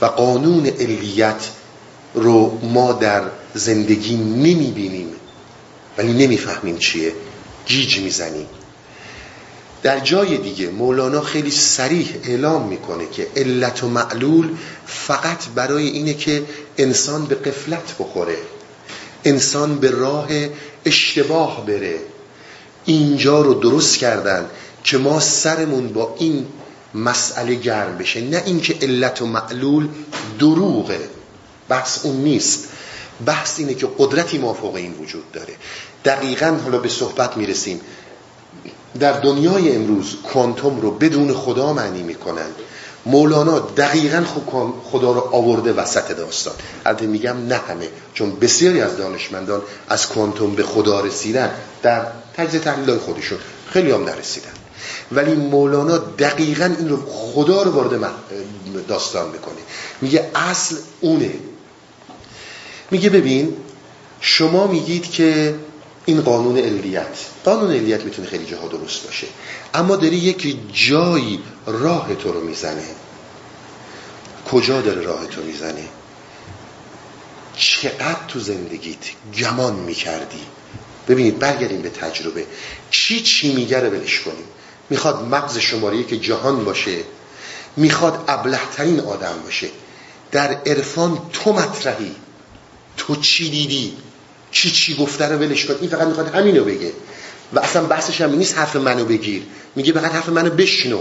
[0.00, 1.48] و قانون علیت
[2.14, 3.22] رو ما در
[3.54, 5.08] زندگی نمی‌بینیم.
[5.98, 7.12] ولی نمی‌فهمیم چیه.
[7.66, 8.46] جیج می‌زنیم.
[9.82, 14.50] در جای دیگه مولانا خیلی سریح اعلام می‌کنه که علت و معلول
[14.86, 16.42] فقط برای اینه که
[16.78, 18.36] انسان به قفلت بخوره.
[19.24, 20.28] انسان به راه
[20.84, 21.98] اشتباه بره.
[22.84, 24.46] اینجا رو درست کردن
[24.84, 26.46] که ما سرمون با این
[26.94, 28.20] مسئله گرم بشه.
[28.20, 29.88] نه اینکه علت و معلول
[30.38, 31.00] دروغه.
[31.68, 32.68] بحث اون نیست.
[33.26, 35.52] بحث اینه که قدرتی مافوق این وجود داره.
[36.04, 37.80] دقیقا حالا به صحبت می‌رسیم.
[39.00, 42.48] در دنیای امروز کوانتوم رو بدون خدا معنی می‌کنن.
[43.06, 44.24] مولانا دقیقا
[44.84, 46.54] خدا رو آورده وسط داستان.
[46.86, 51.50] البته میگم نه همه چون بسیاری از دانشمندان از کوانتوم به خدا رسیدن
[51.82, 53.38] در تجزیه تحلیل خودشون
[53.70, 54.50] خیلی هم نرسیدن.
[55.12, 58.10] ولی مولانا دقیقا این رو خدا رو وارد
[58.88, 59.60] داستان می‌کنه.
[60.00, 61.30] میگه اصل اونه.
[62.90, 63.56] میگه ببین
[64.20, 65.54] شما میگید که
[66.04, 67.06] این قانون علیت
[67.44, 69.26] قانون علیت می‌تونه خیلی جاها درست باشه.
[69.74, 72.84] اما داری یک جایی راه تو رو می‌زنه.
[74.50, 75.84] کجا داره راه تو می‌زنه؟
[77.56, 78.98] چقدر تو زندگیت
[79.38, 80.42] گمان می‌کردی؟
[81.08, 82.46] ببینید برگردیم به تجربه.
[82.90, 84.44] چی چی میگه رو ولش کنیم.
[84.90, 86.96] می‌خواد مغز شماره که جهان باشه.
[87.76, 89.68] می‌خواد ابلهترین آدم باشه.
[90.32, 92.14] در عرفان تو مطرحی.
[92.96, 93.96] تو چی دیدی؟
[94.50, 95.74] چی چی گفته رو ولش کن.
[95.80, 96.92] این فقط می‌خواد همینو بگه.
[97.52, 99.42] و اصلا بحثش هم نیست حرف منو بگیر.
[99.76, 101.00] میگه فقط حرف منو بشنو.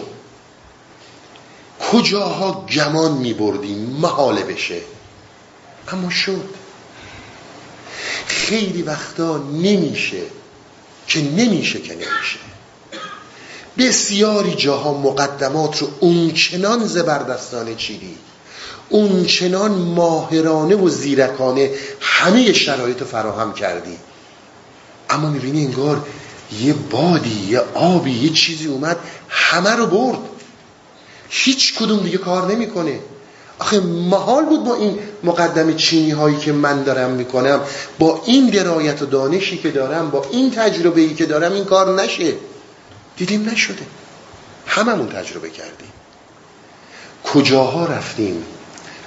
[1.92, 4.82] کجاها گمان میبردیم محاله بشه.
[5.88, 6.50] اما شد.
[8.28, 10.22] خیلی وقتا نمیشه
[11.08, 12.40] که نمیشه که نمیشه.
[13.78, 18.16] بسیاری جاها مقدمات رو اونچنان زبردستانه چیدی.
[18.90, 23.98] اونچنان ماهرانه و زیرکانه همه شرایط فراهم کردی.
[25.10, 26.06] اما می‌بینی انگار
[26.52, 28.98] یه بادی یه آبی یه چیزی اومد
[29.30, 30.20] همه رو برد.
[31.30, 33.00] هیچ کدوم دیگه کار نمی‌کنه.
[33.60, 37.62] آخه محال بود با این مقدم چینی هایی که من دارم می‌کنم
[38.00, 42.02] با این درایت و دانشی که دارم با این تجربه ای که دارم این کار
[42.02, 42.34] نشه.
[43.18, 43.86] دیدیم نشده.
[44.66, 45.92] هممون تجربه کردیم.
[47.24, 48.44] کجاها رفتیم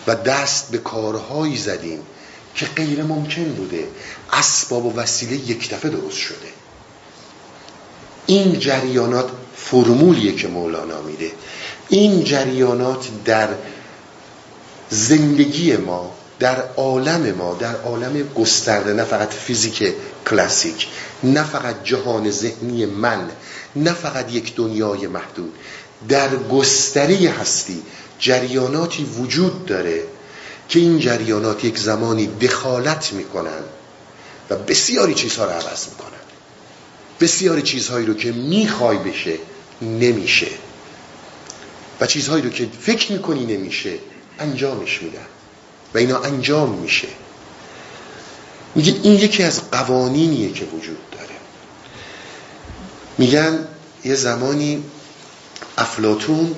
[0.07, 1.99] و دست به کارهایی زدیم
[2.55, 3.89] که غیر ممکن بوده؟
[4.33, 6.62] اسباب و وسیله یک دفعه درست شده.
[8.27, 11.31] این جریانات فرمولیه که مولانا میده.
[11.89, 13.49] این جریانات در
[14.91, 19.95] زندگی ما در عالم ما در عالم گسترده نه فقط فیزیک
[20.31, 20.89] کلاسیک
[21.25, 23.31] نه فقط جهان ذهنی من
[23.77, 25.55] نه فقط یک دنیای محدود
[26.09, 27.83] در گستری هستی
[28.19, 30.03] جریاناتی وجود داره
[30.69, 33.63] که این جریانات یک زمانی دخالت می‌کنن
[34.51, 36.22] و بسیاری چیزها رو عوض می‌کنن.
[37.23, 39.39] بسیاری چیزهایی رو که می‌خوای بشه
[39.83, 40.49] نمیشه.
[42.01, 43.95] و چیزهایی رو که فکر می‌کنی نمیشه
[44.39, 45.27] انجامش میدن.
[45.95, 47.09] و اینا انجام میشه.
[48.75, 51.35] میگه این یکی از قوانینیه که وجود داره.
[53.19, 53.69] میگن
[54.05, 54.85] یه زمانی
[55.79, 56.57] افلاتون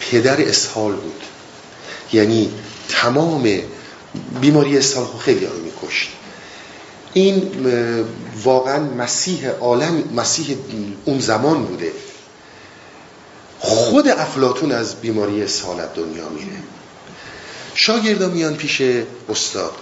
[0.00, 1.22] پدر اسهال بود.
[2.12, 2.50] یعنی
[2.88, 3.58] تمام
[4.40, 6.08] بیماری اسهال خیلی رو میکشت.
[7.12, 7.50] این
[8.44, 10.56] واقعا مسیح عالم مسیح
[11.04, 11.92] اون زمان بوده.
[13.58, 16.56] خود افلاتون از بیماری اسهالت دنیا میره.
[17.74, 18.82] شاگردا میان پیش
[19.28, 19.72] استاد.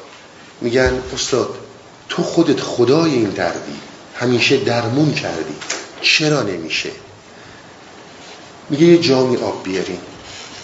[0.60, 1.54] میگن استاد
[2.08, 3.76] تو خودت خدای این دردی
[4.16, 5.54] همیشه درمون کردی.
[6.00, 6.90] چرا نمیشه؟
[8.70, 9.98] میگه یه جامی آب بیارین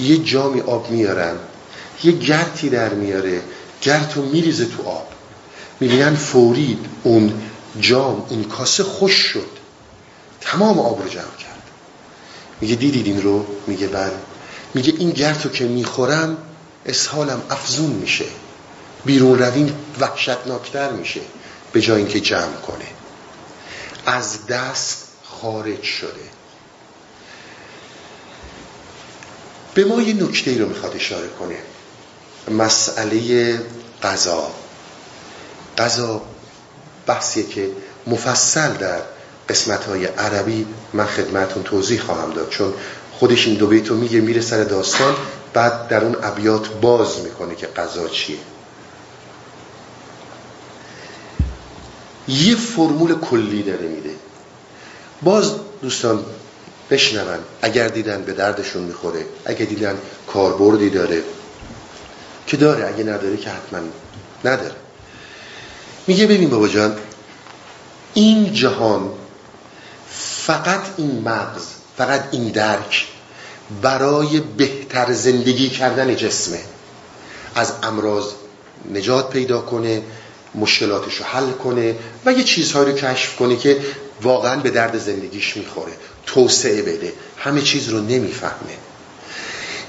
[0.00, 1.36] یه جامی آب میارن
[2.04, 3.42] یه گرتی در میاره.
[3.82, 5.08] گرتو میریزه تو آب.
[5.80, 7.32] می‌بینن فورید اون
[7.80, 9.50] جام اون کاسه خوش شد.
[10.40, 11.62] تمام آب رو جمع کرد.
[12.60, 14.12] میگه دیدید این رو؟ میگه بله.
[14.74, 16.36] میگه این گرتو که می‌خورم
[16.86, 18.24] اسهالم افزون میشه.
[19.04, 21.20] بیرون رویم وحشتناکتر میشه.
[21.72, 22.86] به جای اینکه جمع کنه.
[24.06, 26.10] از دست خارج شده.
[29.74, 31.56] به ما یه نکته رو می‌خواد اشاره کنه.
[32.50, 33.60] مسئله
[34.02, 34.50] قضا
[35.78, 36.22] قضا
[37.06, 37.70] بحثیه که
[38.06, 38.98] مفصل در
[39.48, 42.48] قسمت های عربی من خدمتون توضیح خواهم داد.
[42.48, 42.72] چون
[43.12, 45.14] خودش این دو بیتو میگه میره سر داستان
[45.52, 48.38] بعد در اون ابیات باز می‌کنه که قضا چیه.
[52.28, 54.10] یه فرمول کلی داره میده.
[55.22, 56.24] باز دوستان
[56.90, 61.22] بشنون اگر دیدن به دردشون می‌خوره اگر دیدن کاربردی داره
[62.46, 63.78] که داره اگه نداره که حتما
[64.44, 64.85] نداره.
[66.06, 66.96] میگه ببین بابا جان
[68.14, 69.10] این جهان
[70.10, 71.62] فقط این مغز
[71.96, 73.06] فقط این درک
[73.82, 76.60] برای بهتر زندگی کردن جسمه.
[77.54, 78.24] از امراض
[78.94, 80.02] نجات پیدا کنه
[80.54, 81.94] مشکلاتش رو حل کنه
[82.26, 83.80] و یه چیزهایی رو کشف کنه که
[84.22, 85.92] واقعا به درد زندگیش می‌خوره
[86.26, 88.76] توسعه بده همه چیز رو نمی‌فهمه.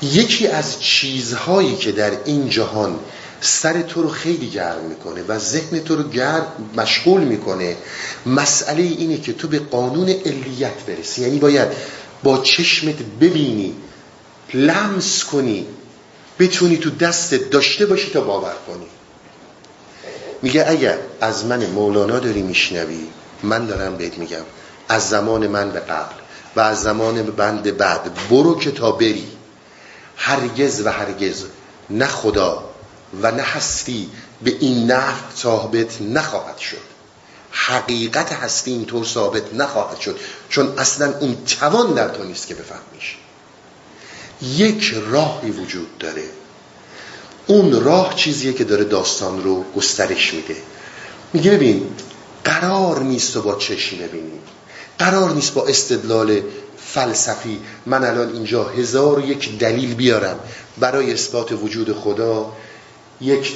[0.02, 3.00] یکی از چیزهایی که در این جهان
[3.42, 6.46] سر تو رو خیلی گرم می‌کنه و ذهن تو رو گرم
[6.78, 7.78] مشغول می‌کنه.
[8.26, 11.22] مسئله اینه که تو به قانون علیت برسی.
[11.22, 11.68] یعنی باید
[12.24, 13.76] با چشمت ببینی
[14.54, 15.66] لمس کنی
[16.40, 18.88] بتونی تو دستت داشته باشی تا باور کنی.
[20.42, 23.08] میگه اگر از من مولانا داری میشنوی
[23.44, 24.44] من دارم بهت میگم
[24.90, 26.16] از زمان من به قبل
[26.56, 29.28] و از زمان بند بعد برو که تا بری.
[30.18, 31.44] هرگز و هرگز
[31.90, 32.70] نه خدا
[33.22, 34.10] و نه هستی
[34.44, 36.98] به این نحو ثابت نخواهد شد.
[37.52, 40.20] حقیقت هستی اینطور ثابت نخواهد شد.
[40.50, 43.18] چون اصلا اون توان در تو نیست که بفهمیش.
[44.42, 46.24] یک راهی وجود داره.
[47.48, 50.56] اون راه چیزیه که داره داستان رو گسترش میده.
[51.34, 51.90] میگه ببین
[52.44, 54.40] قرار نیست تو با چشم ببینی.
[55.00, 56.42] قرار نیست با استدلال
[56.78, 60.40] فلسفی من الان اینجا هزار یک دلیل بیارم
[60.78, 62.54] برای اثبات وجود خدا
[63.22, 63.54] یک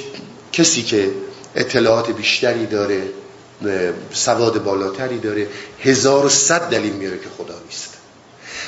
[0.52, 1.10] کسی که
[1.54, 3.08] اطلاعات بیشتری داره
[4.12, 5.48] سواد بالاتری داره
[5.80, 7.94] هزار صد دلیل میاره که خدا نیست.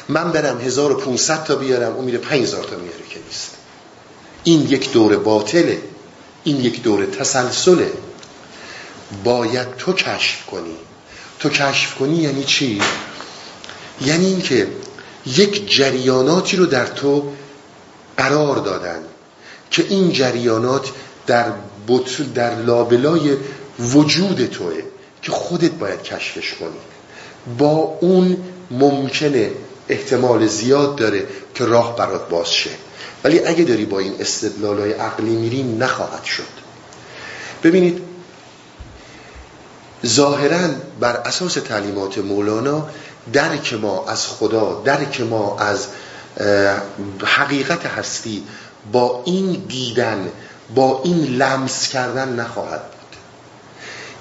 [0.08, 3.50] من برم هزار و پونصد تا بیارم اون میره پنج هزار تا میاره که نیست.
[4.44, 5.82] این یک دور باطله
[6.44, 7.92] این یک دور تسلسله.
[9.24, 10.76] باید تو کشف کنی.
[11.38, 12.82] تو کشف کنی یعنی چی؟
[14.00, 14.68] یعنی اینکه
[15.26, 17.32] یک جریاناتی رو در تو
[18.16, 19.02] قرار دادن.
[19.74, 20.88] که این جریانات
[21.26, 21.52] در,
[22.34, 23.36] در لابلای
[23.78, 24.82] وجود توه
[25.22, 26.78] که خودت باید کشفش کنی.
[27.58, 28.36] با اون
[28.70, 29.50] ممکنه
[29.88, 32.70] احتمال زیاد داره که راه برات باز شه.
[33.24, 36.54] ولی اگه داری با این استدلال های عقلی میری نخواهد شد.
[37.62, 38.02] ببینید
[40.06, 40.68] ظاهرا
[41.00, 42.88] بر اساس تعلیمات مولانا
[43.32, 45.86] درک ما از خدا درک ما از
[47.24, 48.42] حقیقت هستی
[48.92, 50.28] با این دیدن
[50.74, 53.18] با این لمس کردن نخواهد بود.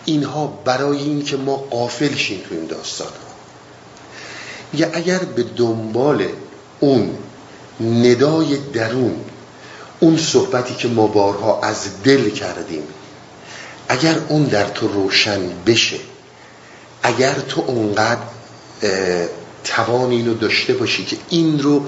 [0.06, 3.34] اینها برای این که ما قافل شیم تو این داستان ها
[4.74, 6.28] یا اگر به دنبال
[6.80, 7.18] اون
[7.82, 9.16] ندای درون
[10.00, 12.84] اون صحبتی که ما بارها از دل کردیم
[13.88, 16.00] اگر اون در تو روشن بشه
[17.04, 18.22] اگر تو اونقدر
[19.64, 21.86] توان اینو داشته باشی که این رو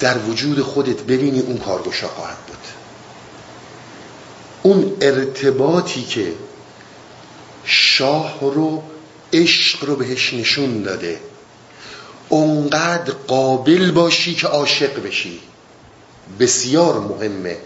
[0.00, 2.56] در وجود خودت ببینی اون کارگوشا خواهد بود.
[4.62, 6.32] اون ارتباطی که
[7.64, 8.82] شاه رو
[9.32, 11.20] عشق رو بهش نشون داده
[12.28, 15.40] اونقدر قابل باشی که عاشق بشی.
[16.40, 17.56] بسیار مهمه.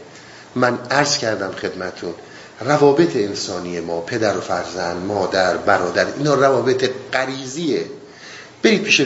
[0.55, 2.15] من عرض کردم خدمتون
[2.61, 7.85] روابط انسانی ما پدر و فرزند مادر برادر اینا روابط قریزیه
[8.63, 9.03] برید پیش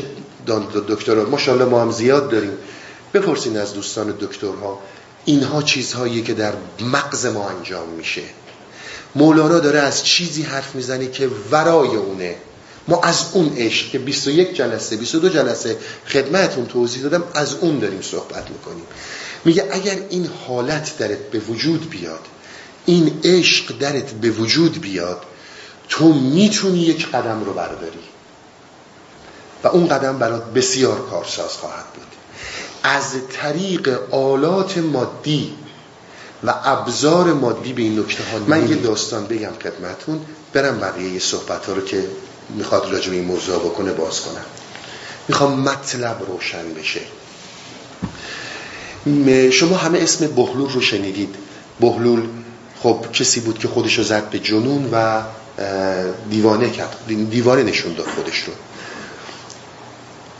[0.88, 2.52] دکتر ماشاءالله ما هم زیاد داریم.
[3.14, 4.78] بپرسین از دوستان دکترها
[5.24, 8.22] اینها چیزهایی که در مغز ما انجام میشه.
[9.14, 12.36] مولانا داره از چیزی حرف می‌زنه که ورای اونه.
[12.88, 18.02] ما از اون عشق که 21 جلسه 22 جلسه خدمتون توضیح دادم از اون داریم
[18.02, 18.84] صحبت می‌کنیم.
[19.44, 22.20] میگه اگر این حالت درت به وجود بیاد
[22.86, 25.22] این عشق درت به وجود بیاد
[25.88, 27.98] تو می‌تونی یک قدم رو برداری.
[29.64, 32.17] و اون قدم برات بسیار کارساز خواهد بود.
[32.82, 35.54] از طریق آلات مادی
[36.44, 40.20] و ابزار مادی به این نکته ها من یه داستان بگم خدمتون.
[40.52, 42.08] برم بقیه صحبت ها رو که
[42.48, 44.44] می‌خواد راجع این موضوع بکنه باز کنم.
[45.28, 47.00] می‌خوام مطلب روشن بشه.
[49.50, 51.34] شما همه اسم بهلول رو شنیدید.
[51.80, 52.28] بهلول
[52.82, 55.22] خب کسی بود که خودش رو زد به جنون و
[56.30, 56.96] دیوانه کرد.
[57.30, 58.52] دیوانه نشون داد خودش رو.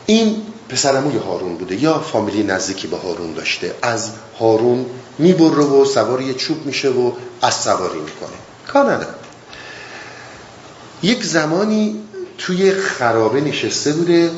[0.07, 3.75] این پسرموی هارون بوده یا فامیلی نزدیکی به هارون داشته.
[3.83, 4.11] از
[4.41, 4.87] هارون
[5.19, 7.13] می‌بره و سواری یه چوب میشه و
[7.43, 8.37] از سواری می‌کنه.
[8.67, 9.07] کار
[11.03, 12.01] یک زمانی
[12.39, 14.31] توی خرابه نشسته بوده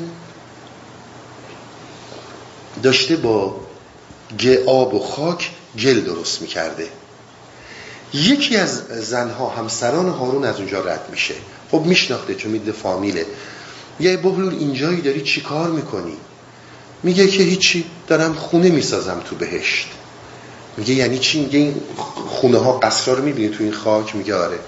[2.82, 3.56] داشته با
[4.66, 6.88] آب و خاک گل درست می‌کرده.
[8.14, 11.34] یکی از زنها همسران هارون از اونجا رد میشه.
[11.70, 13.26] خب میشناخته چون میده فامیله.
[14.00, 16.16] یه بهلول اینجایی داری چی کار می‌کنی؟
[17.02, 19.88] میگه که هیچی دارم خونه می‌سازم تو بهشت.
[20.76, 21.80] میگه یعنی چی؟ میگه این
[22.26, 24.58] خونه ها قصرها رو می‌بینی تو این خاک؟ میگه آره.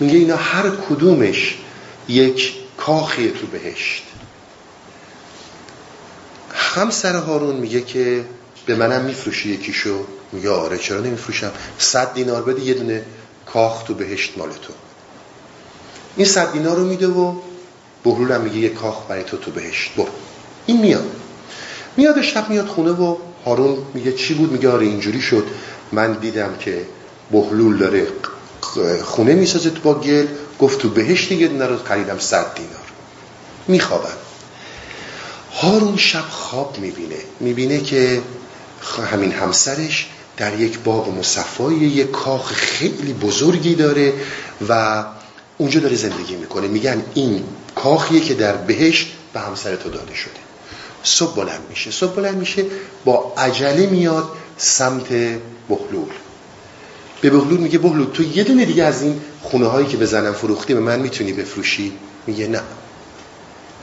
[0.00, 1.58] میگه اینا هر کدومش
[2.08, 4.02] یک کاخیه تو بهشت.
[6.52, 8.24] همسر هارون میگه که
[8.66, 10.04] به منم میفروشی یکیشو.
[10.32, 13.04] میگه آره چرا نمیفروشم؟ صد دینار بده یه دونه
[13.46, 14.72] کاخ تو بهشت مال تو.
[16.16, 17.34] این صد دینار رو میده و
[18.04, 20.08] بهلول هم میگه یه کاخ برای تو تو بهشت برو.
[20.66, 21.10] این میاد.
[21.96, 25.46] میاد شب میاد خونه و هارون میگه چی بود؟ میگه آره اینجوری شد.
[25.92, 26.86] من دیدم که
[27.30, 28.06] بهلول داره
[29.02, 30.26] خونه می‌سازه تو با گل.
[30.60, 32.86] گفت تو بهشت دیگه دونه رو خریدم صد دینار.
[33.68, 34.16] میخوابم.
[35.52, 37.16] هارون شب خواب می‌بینه.
[37.40, 38.22] می‌بینه که
[39.12, 44.12] همین همسرش در یک باغ مصفایی یک کاخ خیلی بزرگی داره
[44.68, 45.04] و
[45.58, 46.68] اونجا داره زندگی می‌کنه.
[46.68, 47.44] میگن این
[47.82, 50.40] کاخیه که در بهشت به همسر تو داده شده.
[51.02, 51.90] صبح بلند میشه.
[51.90, 52.64] صبح بلند میشه
[53.04, 55.08] با عجله میاد سمت
[55.70, 56.08] بخلول
[57.20, 60.74] به بخلول میگه بخلول تو یه دونه دیگه از این خونه هایی که بزنم فروختی
[60.74, 61.92] به من می‌تونی بفروشی؟
[62.26, 62.60] میگه نه.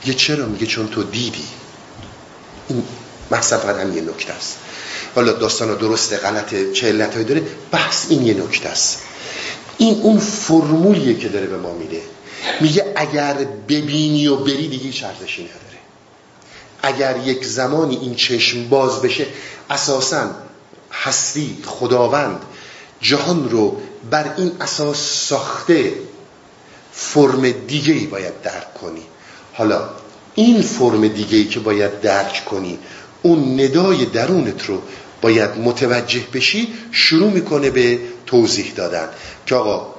[0.02, 1.46] میگه چرا؟ میگه چون تو دیدی.
[2.68, 2.84] این
[3.32, 4.58] محصب فقط هم یه نکته است.
[5.16, 9.02] حالا داستان درسته غلطه چه علت داره بحث این یه نکته است.
[9.78, 12.02] این اون فرمولیه که داره به ما میده.
[12.62, 13.34] میگه اگر
[13.70, 15.78] ببینی و بری دیگه هیچ ارزشی نداره.
[16.84, 19.26] اگر یک زمانی این چشم باز بشه
[19.70, 20.30] اساسا
[20.92, 22.42] هستی خداوند
[23.02, 23.78] جهان رو
[24.12, 25.94] بر این اساس ساخته
[26.92, 29.04] فرم دیگه ای باید درک کنی.
[29.54, 29.90] حالا
[30.36, 32.80] این فرم دیگه ای که باید درک کنی
[33.22, 34.82] اون ندای درونت رو
[35.22, 39.10] باید متوجه بشی شروع می‌کنه به توضیح دادن.
[39.46, 39.96] که آقا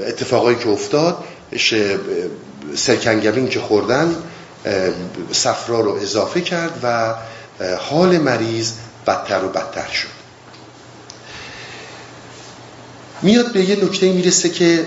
[0.00, 1.24] اتفاقایی که افتاد
[2.74, 4.16] سرکنگبین که خوردن
[5.32, 7.14] صفرا رو اضافه کرد و
[7.76, 8.72] حال مریض
[9.06, 10.08] بدتر و بدتر شد.
[13.22, 14.86] میاد به یه نکته می‌رسه که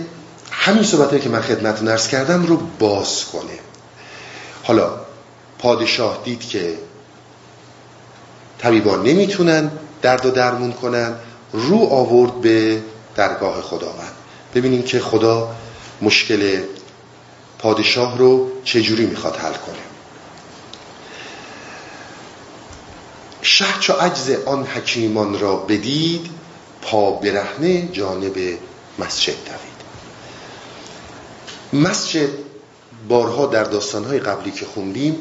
[0.51, 3.60] همین صحبت که من خدمت نرس کردم رو باز کنه.
[4.64, 4.91] حالا
[5.60, 6.78] پادشاه دید که
[8.60, 11.14] طبیبان نمی‌تونن درد و درمون کنن
[11.53, 12.82] رو آورد به
[13.16, 14.16] درگاه خداوند.
[14.58, 15.55] ببینیم که خدا
[16.01, 16.62] مشکل
[17.60, 19.76] پادشاه رو چجوری می‌خواد حل کنه.
[23.41, 26.30] شه چو عجز آن حکیمان را بدید
[26.82, 28.38] پا برهنه جانب
[28.99, 29.78] مسجد دوید.
[31.74, 32.30] مسجد
[33.08, 35.16] بارها در داستانهای قبلی که خوندیم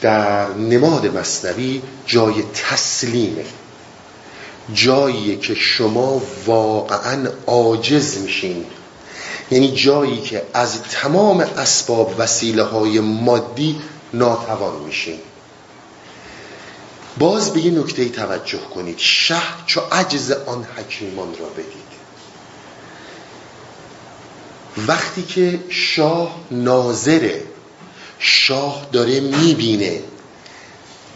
[0.00, 3.44] در نماد مصنوی جای تسلیمه.
[4.74, 8.64] جایی که شما واقعا عاجز میشین.
[9.50, 13.80] یعنی جایی که از تمام اسباب وسیله های مادی
[14.12, 15.18] ناتوان میشین.
[17.18, 18.98] باز به یه نکته توجه کنید.
[18.98, 21.90] شهر چو عجز آن حکیمان را بدید.
[24.86, 27.42] وقتی که شاه ناظره
[28.18, 30.02] شاه داره می‌بینه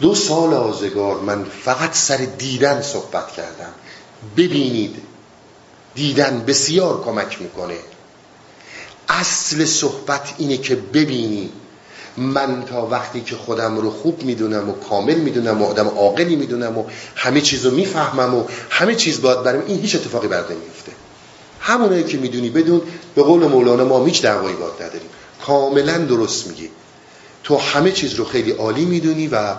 [0.01, 3.73] دو سال آزگار من فقط سر دیدن صحبت کردم.
[4.37, 4.95] ببینید
[5.95, 7.77] دیدن بسیار کمک می‌کنه.
[9.09, 11.49] اصل صحبت اینه که ببینی
[12.17, 16.77] من تا وقتی که خودم رو خوب می‌دونم و کامل می‌دونم و آدم عاقلی می‌دونم
[16.77, 16.83] و
[17.15, 20.91] همه چیز رو می‌فهمم و همه چیز باید برم این هیچ اتفاقی برده نمیفته
[21.59, 22.81] همونایی که می‌دونی بدون
[23.15, 25.09] به قول مولانا ما هیچ دعوایی باید نداریم.
[25.45, 26.69] کاملا درست میگی.
[27.43, 29.55] تو همه چیز رو خیلی عالی می‌دونی و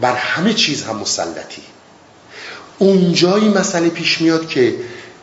[0.00, 1.62] بر همه چیز هم مسلطی.
[2.78, 4.74] اونجایی مسئله پیش میاد که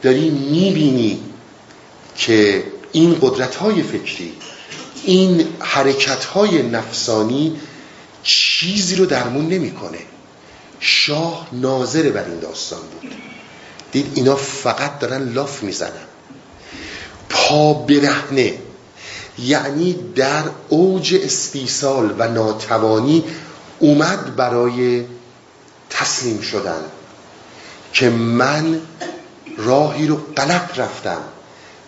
[0.02, 1.20] داری می‌بینی
[2.16, 4.34] که این قدرت های فکری
[5.04, 7.60] این حرکت های نفسانی
[8.24, 10.00] چیزی رو درمون نمی‌کنه.
[10.80, 13.12] شاه ناظر بر این داستان بود.
[13.92, 16.08] دید اینا فقط دارن لاف می‌زنن.
[17.30, 18.54] پا برهنه.
[19.40, 23.24] یعنی در اوج استیصال و ناتوانی
[23.82, 25.06] اومد برای
[25.90, 26.82] تسلیم شدن
[27.94, 28.82] که من
[29.58, 31.22] راهی رو غلط رفتم.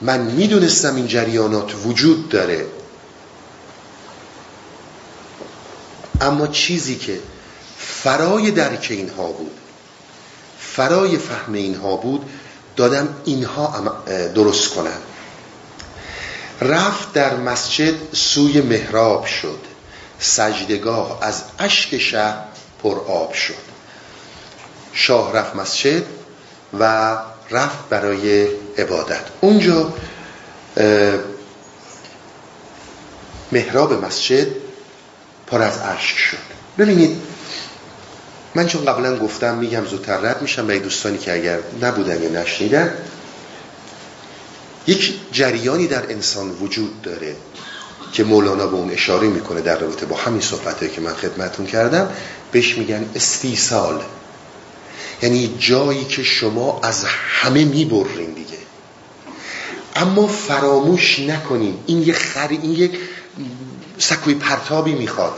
[0.02, 2.66] من می‌دونستم این جریانات وجود داره.
[6.22, 7.20] اما چیزی که
[7.78, 9.58] فرای درک اینها بود
[10.60, 12.26] فرای فهم اینها بود
[12.76, 13.94] دادم اینها
[14.36, 14.98] درست کنن
[16.62, 19.73] رفت در مسجد سوی محراب شد.
[20.24, 22.34] سجدگاه از اشک شه
[22.84, 23.74] پر آب شد.
[24.94, 26.04] شاه رفت مسجد
[26.80, 27.16] و
[27.52, 28.48] رفت برای
[28.78, 29.24] عبادت.
[29.42, 29.94] اونجا
[33.52, 34.48] محراب مسجد
[35.48, 36.38] پر از اشک شد.
[36.78, 37.22] ببینید
[38.56, 42.94] من چون قبلا گفتم میگم زودتر رد میشم برای دوستانی که اگر نبودن یا نشنیدن
[44.88, 47.36] یک جریانی در انسان وجود داره.
[48.14, 52.10] که مولانا به اون اشاره می‌کنه در رابطه با همین صحبت که من خدمتون کردم
[52.52, 54.02] بهش میگن استیصال.
[55.22, 58.58] یعنی جایی که شما از همه می‌برین دیگه.
[59.96, 62.92] اما فراموش نکنین این یک خری این یک
[63.98, 65.34] سکوی پرتابی می‌خواد.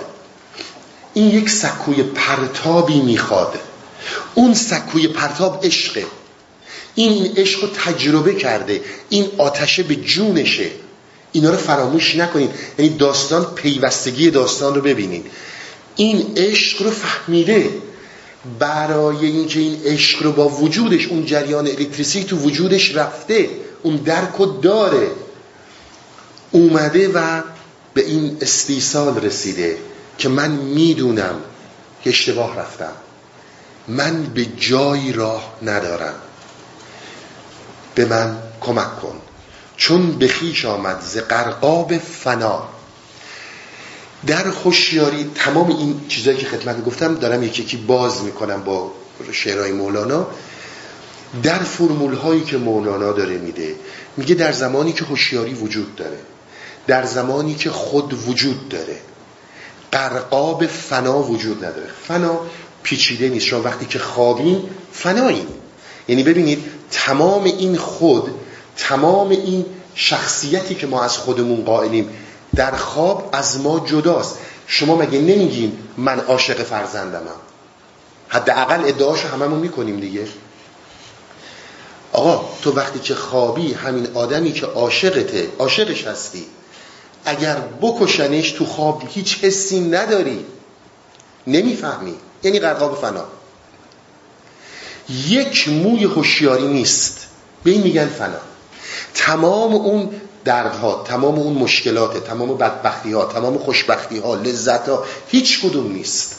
[1.13, 3.59] این یک سکوی پرتابی می‌خواد.
[4.35, 6.05] اون سکوی پرتاب عشقه.
[6.95, 8.81] این عشق رو تجربه کرده.
[9.09, 10.69] این آتشه به جونشه.
[11.35, 15.25] اینا رو فراموش نکنید یعنی داستان پیوستگی داستان رو ببینید
[15.95, 17.69] این عشق رو فهمیده.
[18.59, 23.49] برای اینکه این عشق رو با وجودش اون جریان الکتریسی تو وجودش رفته
[23.83, 25.07] اون درک رو داره.
[26.51, 27.41] اومده و
[27.93, 29.77] به این استیصال رسیده
[30.17, 31.35] که من می‌دونم
[32.03, 32.93] که اشتباه رفتم.
[33.87, 36.15] من به جایی راه ندارم.
[37.95, 39.21] به من کمک کن.
[39.77, 42.69] چون به خیش آمد ز قرقاب فنا.
[44.27, 48.91] در خوشیاری تمام این چیزایی که خدمت گفتم دارم یکی یکی باز می‌کنم با
[49.31, 50.27] شعرهای مولانا.
[51.43, 53.75] در فرمول هایی که مولانا داره میده
[54.17, 56.19] میگه در زمانی که هوشیاری وجود داره
[56.87, 58.97] در زمانی که خود وجود داره
[59.91, 61.89] قرقاب فنا وجود نداره.
[62.07, 62.39] فنا
[62.83, 63.45] پیچیده نیست.
[63.45, 65.47] شما وقتی که خوابین فنایین
[66.07, 68.31] یعنی ببینید تمام این خود
[68.77, 69.65] تمام این
[69.95, 72.09] شخصیتی که ما از خودمون قائلیم
[72.55, 74.37] در خواب از ما جداست.
[74.67, 77.39] شما مگه نمیگین من عاشق فرزندمم؟
[78.27, 80.27] حداقل ادعاشو هممون می‌کنیم دیگه.
[82.11, 86.45] آقا تو وقتی که خوابی همین آدمی که عاشقته عاشقش هستی
[87.25, 90.45] اگر بکشنش تو خواب هیچ حسی نداری
[91.47, 92.15] نمی‌فهمی.
[92.43, 93.25] یعنی قرقاب فنا.
[95.09, 97.27] یک موی هوشیاری نیست.
[97.63, 98.54] به این میگن فنا.
[99.15, 100.09] تمام اون
[100.45, 106.35] دردها تمام اون مشکلات تمام بدبختی ها تمام خوشبختی ها لذت ها هیچ کدوم نیست.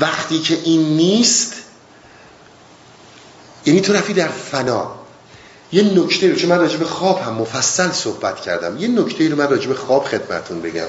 [0.00, 1.54] وقتی که این نیست
[3.66, 4.94] یعنی تو رفی در فنا.
[5.72, 9.36] یه نکته رو چون من راجع به خواب هم مفصل صحبت کردم یه نکته رو
[9.36, 10.86] من راجع به خواب خدمتون بگم.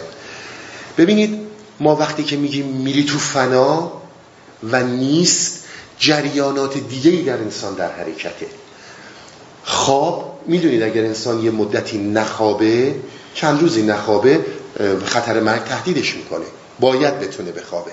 [0.97, 1.39] ببینید
[1.79, 3.91] ما وقتی که میگیم میری تو فنا
[4.63, 5.63] و نیست
[5.99, 8.47] جریانات دیگه ای در انسان در حرکته.
[9.65, 12.95] خواب می‌دونید اگر انسان یه مدتی نخوابه
[13.33, 14.45] چند روزی نخوابه
[15.05, 16.45] خطر مرگ تهدیدش می‌کنه.
[16.79, 17.91] باید بتونه بخوابه.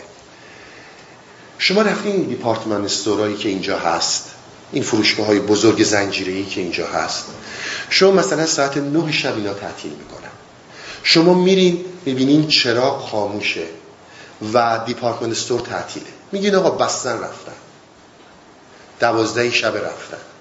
[1.59, 4.31] شما رفتین دیپارتمان استورایی که اینجا هست.
[4.73, 7.25] این فروشگاه های بزرگ زنجیری که اینجا هست.
[7.91, 10.31] شما مثلا ساعت نه شب اینا تعطیل می‌کنن.
[11.03, 13.65] شما میرین می‌بینین چراغ خاموشه
[14.55, 16.07] و دیپارتمان استور تعطیله.
[16.33, 17.53] میگین آقا بستن رفتن.
[19.01, 20.32] دوازده شب رفتن.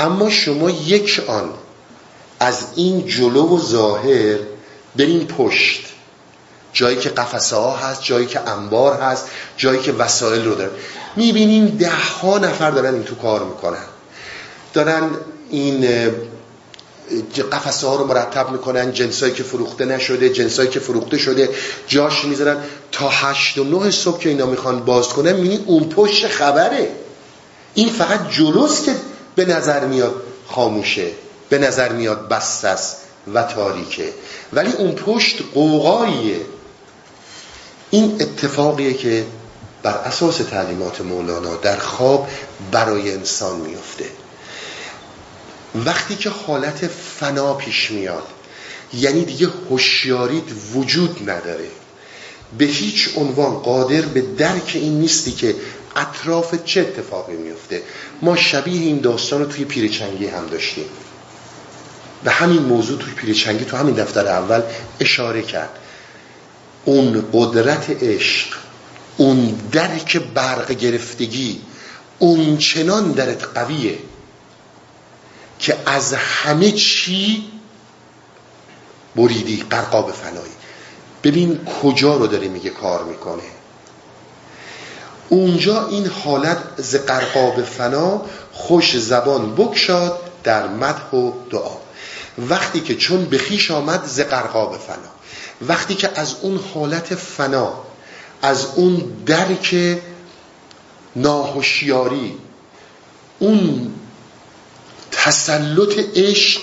[0.00, 1.50] اما شما یک آن
[2.40, 4.38] از این جلو و ظاهر
[4.96, 5.86] برین پشت.
[6.72, 9.26] جایی که قفسه ها هست جایی که انبار هست
[9.56, 10.70] جایی که وسایل رو دارن.
[11.16, 13.84] می‌بینیم ده ها نفر دارن این تو کار می‌کنن.
[14.74, 15.10] دارن
[15.50, 15.88] این
[17.52, 21.48] قفسه ها رو مرتب می‌کنن جنسایی که فروخته نشده جنسایی که فروخته شده
[21.86, 22.56] جاش می‌ذارن.
[22.92, 26.90] تا هشت و نه صبح که اینا می‌خوان باز کنن می‌بینی اون پشت خبره.
[27.74, 28.94] این فقط جلوست که
[29.40, 31.10] به نظر میاد خاموشه
[31.48, 32.96] به نظر میاد بست
[33.34, 34.12] و تاریکه.
[34.52, 36.40] ولی اون پشت قوقاییه.
[37.90, 39.24] این اتفاقیه که
[39.82, 42.28] بر اساس تعلیمات مولانا در خواب
[42.72, 44.04] برای انسان میفته.
[45.74, 48.26] وقتی که حالت فنا پیش میاد
[48.94, 51.68] یعنی دیگه هوشیاریت وجود نداره.
[52.58, 55.54] به هیچ عنوان قادر به درک این نیستی که
[55.96, 57.82] اطراف چه اتفاقی میفته؟
[58.22, 60.84] ما شبیه این داستان رو توی پیرچنگی هم داشتیم.
[62.24, 64.62] به همین موضوع توی پیرچنگی تو همین دفتر اول
[65.00, 65.70] اشاره کرد.
[66.84, 68.56] اون قدرت عشق
[69.16, 71.60] اون درک برق گرفتگی
[72.18, 73.98] اون چنان درت قویه
[75.58, 77.50] که از همه چی
[79.16, 80.52] بریدی قرقاب فنایی.
[81.24, 83.42] ببین کجا رو داره میگه کار می‌کنه.
[85.30, 88.22] اونجا این حالت ز قرقاب فنا
[88.52, 91.76] خوش زبان بکشاد در مدح و دعا.
[92.38, 95.10] وقتی که چون بخیش آمد ز قرقاب فنا.
[95.68, 97.72] وقتی که از اون حالت فنا
[98.42, 99.98] از اون درک
[101.16, 102.38] ناهوشیاری
[103.38, 103.92] اون
[105.12, 106.60] تسلط عشق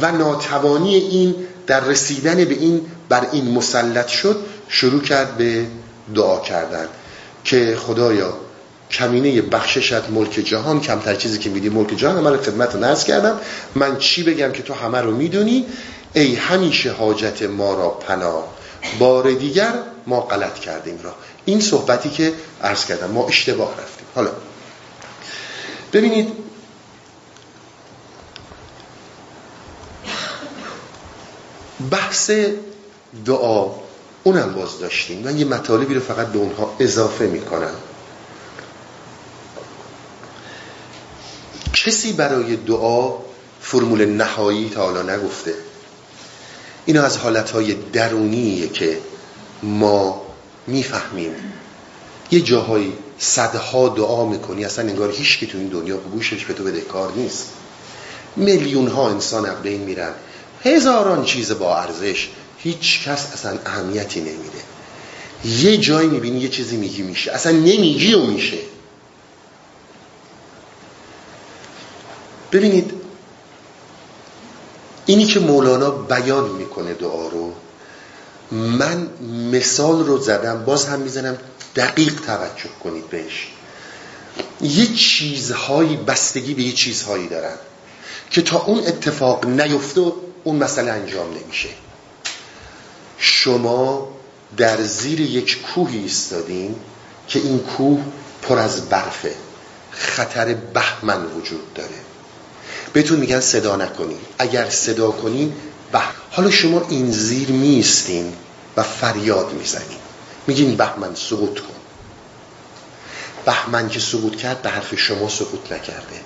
[0.00, 1.34] و ناتوانی این
[1.66, 5.66] در رسیدن به این بر این مسلط شد شروع کرد به
[6.14, 6.88] دعا کردن.
[7.48, 8.34] که خدایا
[8.90, 13.40] کمینه بخششت ملک جهان کمتر چیزی که میدی ملک جهان من خدمت نرس کردم.
[13.74, 15.66] من چی بگم که تو همه رو می‌دونی؟
[16.14, 18.48] ای همیشه حاجت ما را پناه.
[18.98, 19.72] بار دیگر
[20.06, 21.14] ما غلط کردیم را.
[21.44, 22.32] این صحبتی که
[22.62, 24.06] عرض کردم ما اشتباه رفتیم.
[24.14, 24.30] حالا
[25.92, 26.32] ببینید
[31.90, 32.30] بحث
[33.26, 33.87] دعا
[34.28, 35.18] اونم باز داشتیم.
[35.18, 37.74] من یه مطالبی رو فقط به اونها اضافه می‌کنم.
[41.74, 43.12] کسی برای دعا
[43.60, 45.54] فرمول نهایی تا حالا نگفته.
[46.86, 48.98] اینا از حالتهای درونیه که
[49.62, 50.22] ما
[50.66, 51.32] می‌فهمیم.
[52.30, 56.64] یه جاهایی صدها دعا می‌کنی اصلا انگار هیچ که تو این دنیا گوشش به تو
[56.64, 57.48] بده کار نیست.
[58.36, 60.12] میلیون ها انسان به این میرن.
[60.64, 62.28] هزاران چیز با ارزش.
[62.58, 64.58] هیچ کس اصلا اهمیتی نمیده.
[65.44, 67.32] یه جایی می‌بینی یه چیزی میگی میشه.
[67.32, 68.58] اصلا نمیگی و میشه.
[72.52, 72.92] ببینید
[75.06, 77.52] اینی که مولانا بیان می‌کنه دعا رو
[78.52, 79.08] من
[79.52, 81.38] مثال رو زدم باز هم می‌زنم
[81.76, 83.48] دقیق توجه کنید بهش.
[84.60, 87.56] یه چیزهایی بستگی به یه چیزهایی دارن
[88.30, 90.12] که تا اون اتفاق نیفته
[90.44, 91.68] اون مسئله انجام نمیشه.
[93.18, 94.08] شما
[94.56, 96.76] در زیر یک کوهی ایستادین
[97.28, 98.02] که این کوه
[98.42, 99.34] پر از برفه.
[99.90, 101.90] خطر بهمن وجود داره.
[102.92, 104.18] بهتون میگن صدا نکنین.
[104.38, 105.54] اگر صدا کنین
[105.92, 106.00] به.
[106.30, 108.32] حالا شما این زیر میستین
[108.76, 109.98] و فریاد می‌زنین.
[110.46, 111.74] میگین بهمن سقوط کن.
[113.44, 116.20] بهمن که سقوط کرد به حرف شما سقوط نکرده.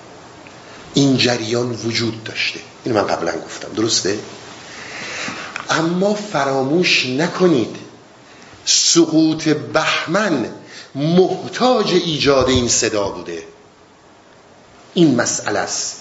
[0.95, 2.61] این جریان وجود داشته.
[2.84, 3.68] این من قبلا گفتم.
[3.76, 4.18] درسته؟
[5.73, 7.77] اما فراموش نکنید.
[8.64, 10.51] سقوط بهمن
[10.95, 13.43] محتاج ایجاد این صدا بوده.
[14.95, 15.97] این مسئله است.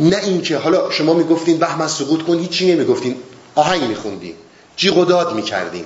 [0.00, 3.16] نه اینکه حالا شما می‌گفتین بهمن سقوط کن هیچی نمی‌گفتین.
[3.54, 4.34] آهنگ میخوندین
[4.76, 5.84] جیغ و داد می‌کردین.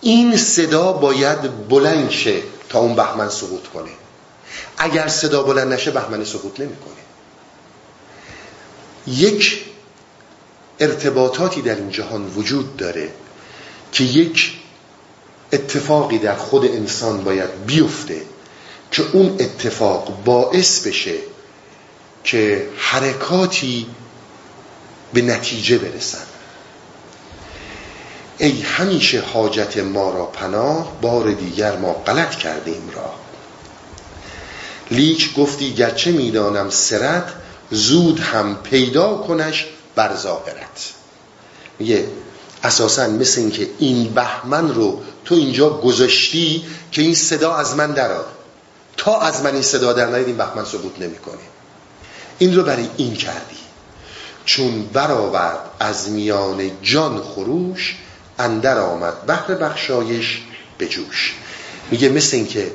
[0.00, 3.90] این صدا باید بلند شه تا اون بهمن سقوط کنه.
[4.78, 6.94] اگر صدا بلند نشه بهمن سقوط نمی‌کنه.
[9.06, 9.64] یک
[10.80, 13.10] ارتباطاتی در این جهان وجود داره
[13.92, 14.52] که یک
[15.52, 18.22] اتفاقی در خود انسان باید بیفته
[18.90, 21.14] که اون اتفاق باعث بشه
[22.24, 23.86] که حرکاتی
[25.12, 26.24] به نتیجه برسن.
[28.38, 33.14] ای همیشه حاجت ما را پناه بار دیگر ما غلط کردیم را.
[34.90, 37.32] لیک گفتی گرچه می‌دانم سرت
[37.70, 40.92] زود هم پیدا کنش بر ظاهرت.
[41.78, 42.04] میگه
[42.64, 47.92] اساسا مثل این که این بهمن رو تو اینجا گذاشتی که این صدا از من
[47.92, 48.26] دراد
[48.96, 51.38] تا از من این صدا در نهید این بهمن ثبوت نمی‌کنه.
[52.38, 53.56] این رو برای این کردی.
[54.44, 57.96] چون برآورد از میان جان خروش
[58.38, 60.42] اندر آمد بحر بخشایش
[60.78, 61.34] به جوش.
[61.90, 62.72] میگه مثل این که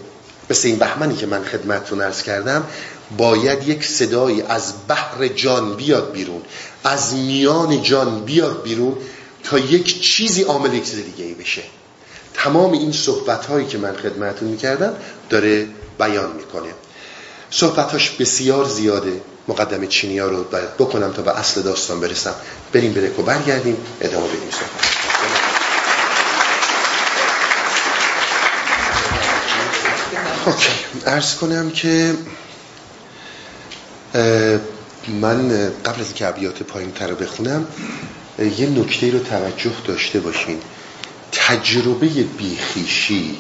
[0.49, 2.63] مثل این بهمنی که من خدمتتون ارز کردم
[3.17, 6.41] باید یک صدایی از بحر جان بیاد بیرون.
[6.83, 8.97] از میان جان بیاد بیرون
[9.43, 11.61] تا یک چیزی عامل یک چیز دیگه ای بشه.
[12.33, 14.93] تمام این صحبت هایی که من خدمتون می‌کردم
[15.29, 15.67] داره
[15.99, 16.69] بیان می‌کنه.
[17.49, 19.21] صحبتاش بسیار زیاده.
[19.47, 22.35] مقدم چینی ها رو باید بکنم تا به اصل داستان برسم.
[22.73, 24.99] بریم به و برگردیم ادامه بدیم صحبت.
[31.05, 32.15] ارز کنم که
[35.09, 37.67] من قبل از اینکه ابیات پایین تر بخونم
[38.57, 40.59] یه نکته رو توجه داشته باشین.
[41.31, 43.37] تجربه بیخیشی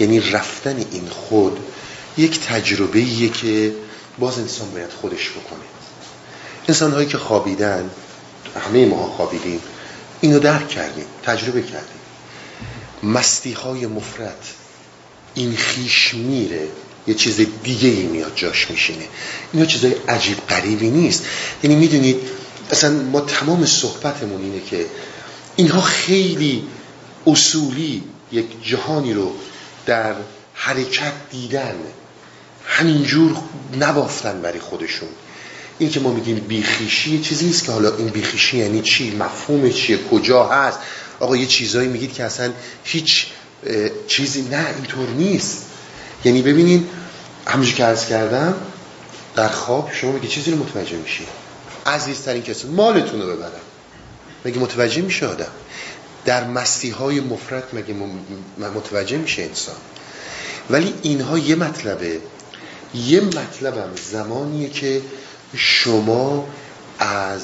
[0.00, 1.58] یعنی رفتن این خود
[2.16, 3.74] یک تجربه که
[4.18, 5.64] باز انسان باید خودش بکنه.
[6.68, 7.90] انسان هایی که خوابیدن
[8.60, 9.60] همه ما خوابیدیم
[10.20, 12.00] اینو درک کردیم تجربه کردیم.
[13.02, 14.44] مستی های مفرد
[15.34, 16.68] این خیش میره.
[17.06, 19.04] یه چیز دیگه ای میاد جاش میشینه.
[19.52, 21.24] اینا چیزای عجیب قریبی نیست.
[21.62, 22.16] یعنی می‌دونید
[22.70, 24.86] اصلا ما تمام صحبتمون اینه که
[25.56, 26.64] اینها خیلی
[27.26, 28.02] اصولی
[28.32, 29.32] یک جهانی رو
[29.86, 30.14] در
[30.54, 31.74] حرکت دیدن
[32.66, 33.36] همینجور
[33.80, 35.08] نبافتن برای خودشون.
[35.78, 39.98] این که ما میگیم بیخیشی چیزی نیست که حالا این بیخیشی یعنی چی مفهوم چیه
[40.10, 40.78] کجا هست؟
[41.20, 42.52] آقا یه چیزایی میگید که اصلا
[42.84, 43.26] هیچ
[44.08, 45.66] چیزی نه اینطور نیست.
[46.24, 46.88] یعنی ببینین
[47.46, 48.54] همونجور که عرض کردم
[49.36, 51.26] در خواب شما میگه چیزی رو متوجه میشی؟
[51.86, 53.50] عزیزترین کسی مالتون رو ببرم.
[54.44, 55.52] مگه متوجه میشه آدم؟
[56.24, 57.94] در مستی های مفرد مگه
[58.74, 59.76] متوجه میشه انسان؟
[60.70, 62.20] ولی اینها یه مطلبه.
[62.94, 65.02] یه مطلبم زمانیه که
[65.56, 66.48] شما
[66.98, 67.42] از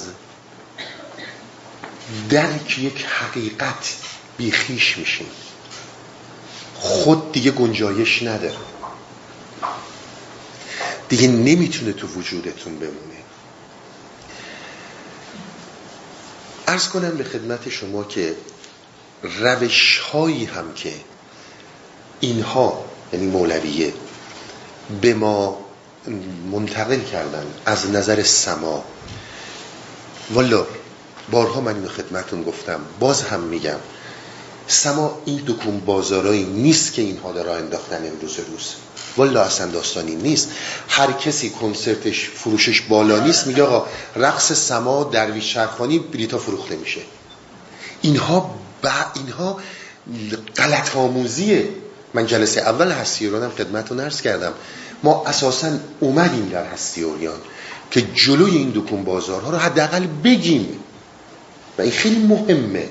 [2.31, 3.95] درک یک حقیقت
[4.37, 5.27] بیخیش میشین.
[6.75, 8.70] خود دیگه گنجایش نداره.
[11.11, 13.21] دیگه نمی‌تونه تو وجودتون بمونه.
[16.67, 18.35] ارز کنم به خدمت شما که
[19.23, 20.95] روش هایی هم که
[22.21, 23.93] اینها یعنی مولویه
[25.01, 25.59] به ما
[26.53, 28.85] منتقل کردن از نظر سما.
[30.31, 30.67] والا
[31.31, 33.79] بارها من اینو خدمتون گفتم باز هم میگم
[34.67, 38.75] سما این دکون بازارایی نیست که اینها را انداختن امروز روز.
[39.17, 40.51] والا اصلا داستانی نیست.
[40.89, 43.87] هر کسی کنسرتش فروشش بالا نیست میگه آقا
[44.17, 47.01] رقص سما درویش شرخانی بلیتا فروخته میشه.
[48.03, 49.61] اینها با اینها
[50.57, 51.69] غلط آموزیه
[52.15, 54.53] من جلسه اول هستی اورانم خدمتتون عرض کردم.
[55.03, 57.39] ما اساسا اومدیم در هستی اوریان
[57.91, 60.69] که جلوی این دکون بازارها رو حداقل بگیم.
[61.79, 62.89] و این خیلی مهمه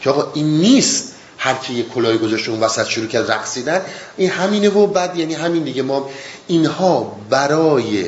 [0.00, 3.82] که آقا این نیست هر کی کلاه گذاشته اون وسط شروع کرد رقصیدن
[4.16, 5.82] این همینه و بعد یعنی همین دیگه.
[5.82, 6.10] ما
[6.46, 8.04] اینها برای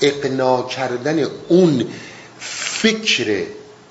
[0.00, 1.86] اقناع کردن اون
[2.40, 3.42] فکر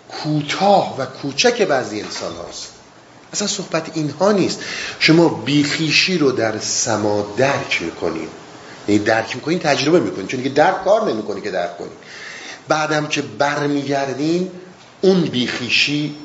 [0.10, 2.68] کوتاه و کوچک بعضی انسان هاست.
[3.34, 4.60] اصلا صحبت اینها نیست.
[5.00, 8.28] شما بیخیشی رو در سما درک می‌کنیم
[8.88, 10.28] یعنی درک می‌کنین تجربه می‌کنین.
[10.28, 11.92] چون که درک کار نمی‌کنی که درک کنین.
[12.68, 14.52] بعدم که برمیگردین
[15.02, 16.16] اون بیخیشی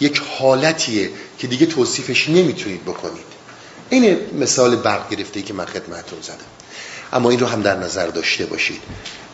[0.00, 3.24] یک حالتیه که دیگه توصیفش نمی‌تونید بکنید.
[3.90, 6.36] این مثال برق گرفته که من خدمتون زدم.
[7.12, 8.80] اما این رو هم در نظر داشته باشید.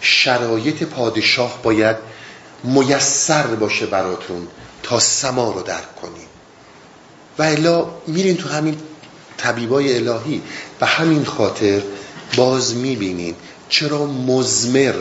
[0.01, 1.97] شرایط پادشاه باید
[2.65, 4.49] میسر باشه براتون
[4.83, 6.33] تا سما رو درک کنید.
[7.39, 8.77] و الا میرین تو همین
[9.37, 10.43] طبیبای الهی.
[10.81, 11.83] و همین خاطر
[12.37, 13.35] باز می‌بینین
[13.69, 14.95] چرا مزمر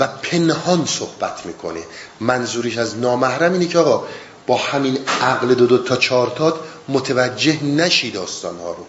[0.00, 1.80] و پنهان صحبت می‌کنه.
[2.20, 4.06] منظورش از نامحرم اینه که آقا
[4.46, 6.54] با همین عقل دو دو تا چارتات
[6.88, 8.86] متوجه نشی داستان ها رو.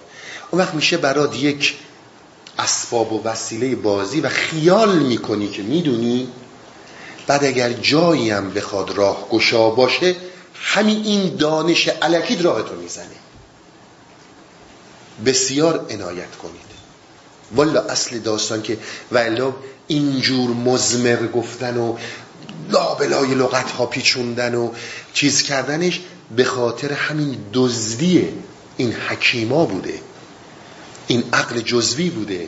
[0.51, 1.75] اون وقت میشه برات یک
[2.59, 6.27] اسباب و وسیله بازی و خیال می‌کنی که می‌دونی
[7.27, 10.15] بعد اگر جایی هم بخواد راه گشا باشه
[10.53, 13.15] همین این دانش علکید راهتو می‌زنه.
[15.25, 16.67] بسیار عنایت کنید.
[17.55, 18.77] والا اصل داستان که
[19.11, 19.53] ولا
[19.87, 21.97] اینجور مزمر گفتن و
[22.71, 24.71] لابلای لغت ها پیچوندن و
[25.13, 25.99] چیز کردنش
[26.35, 28.27] به خاطر همین دزدی
[28.77, 29.99] این حکیما بوده.
[31.07, 32.47] این عقل جزوی بوده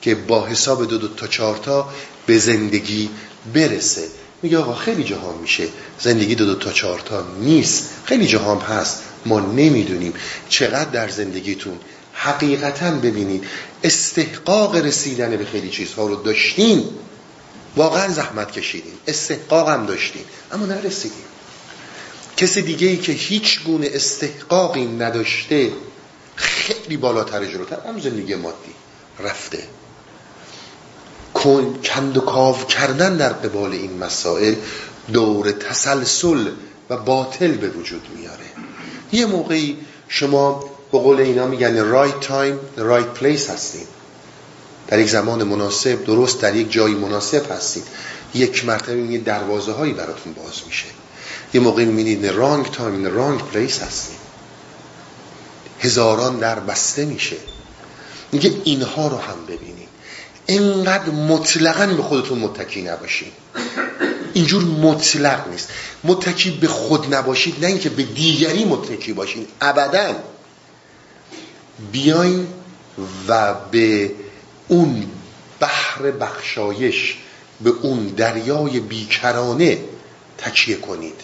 [0.00, 1.88] که با حساب دو دو تا چارتا
[2.26, 3.10] به زندگی
[3.54, 4.08] برسه.
[4.42, 5.68] میگه آقا خیلی جهان میشه.
[6.00, 7.90] زندگی دو دو تا چارتا نیست.
[8.04, 9.02] خیلی جهان هست.
[9.26, 10.12] ما نمی‌دونیم.
[10.48, 11.78] چقدر در زندگیتون
[12.12, 13.44] حقیقتا ببینید
[13.84, 16.84] استحقاق رسیدن به خیلی چیزها رو داشتین.
[17.76, 21.24] واقعا زحمت کشیدیم استحقاق هم داشتیم اما نرسیدیم.
[22.36, 25.72] کسی دیگه ای که هیچ گونه استحقاقی نداشته
[26.36, 28.74] خیلی بالاتر جلوتر هم زندگی مادی
[29.20, 29.62] رفته.
[31.34, 34.54] کند و کاو کردن در قبال این مسائل
[35.12, 36.50] دور تسلسل
[36.90, 38.46] و باطل به وجود میاره.
[39.12, 43.86] یه موقعی شما به قول اینا میگن right time right place هستیم
[44.88, 47.84] در یک زمان مناسب درست در یک جایی مناسب هستید.
[48.34, 50.86] یک مرتبه یه دروازه هایی براتون باز میشه.
[51.54, 54.16] یه موقع می‌بینید رانگ تایم رانگ پلیس هستیم.
[55.80, 57.36] هزاران در بسته میشه.
[58.32, 59.88] میگه اینها رو هم ببینید.
[60.46, 63.28] اینقدر مطلقا به خودتون متکی نباشین
[64.34, 65.68] اینجور مطلق نیست.
[66.04, 70.14] متکی به خود نباشید نه اینکه به دیگری متکی باشین ابدا
[71.92, 72.46] بیاین
[73.28, 74.10] و به
[74.68, 75.06] اون
[75.60, 77.16] بحر بخشایش
[77.60, 79.78] به اون دریای بیکرانه
[80.38, 81.20] تکیه کنید.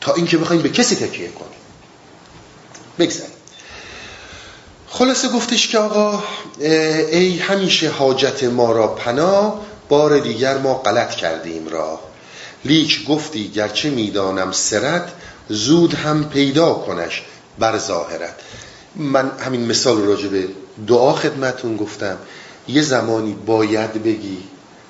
[0.00, 1.66] تا اینکه بخواید به کسی تکیه کنید
[2.98, 3.36] بگذارید
[4.88, 6.22] خلاصه گفتش که آقا
[6.60, 12.00] ای همیشه حاجت ما را پنا بار دیگر ما غلط کردیم را
[12.64, 15.12] لیک گفتی گرچه می‌دانم سرت
[15.48, 17.22] زود هم پیدا کنش
[17.58, 18.34] بر ظاهرت.
[18.96, 20.48] من همین مثال راجع به
[20.86, 22.16] دعا خدمتون گفتم.
[22.68, 24.38] یه زمانی باید بگی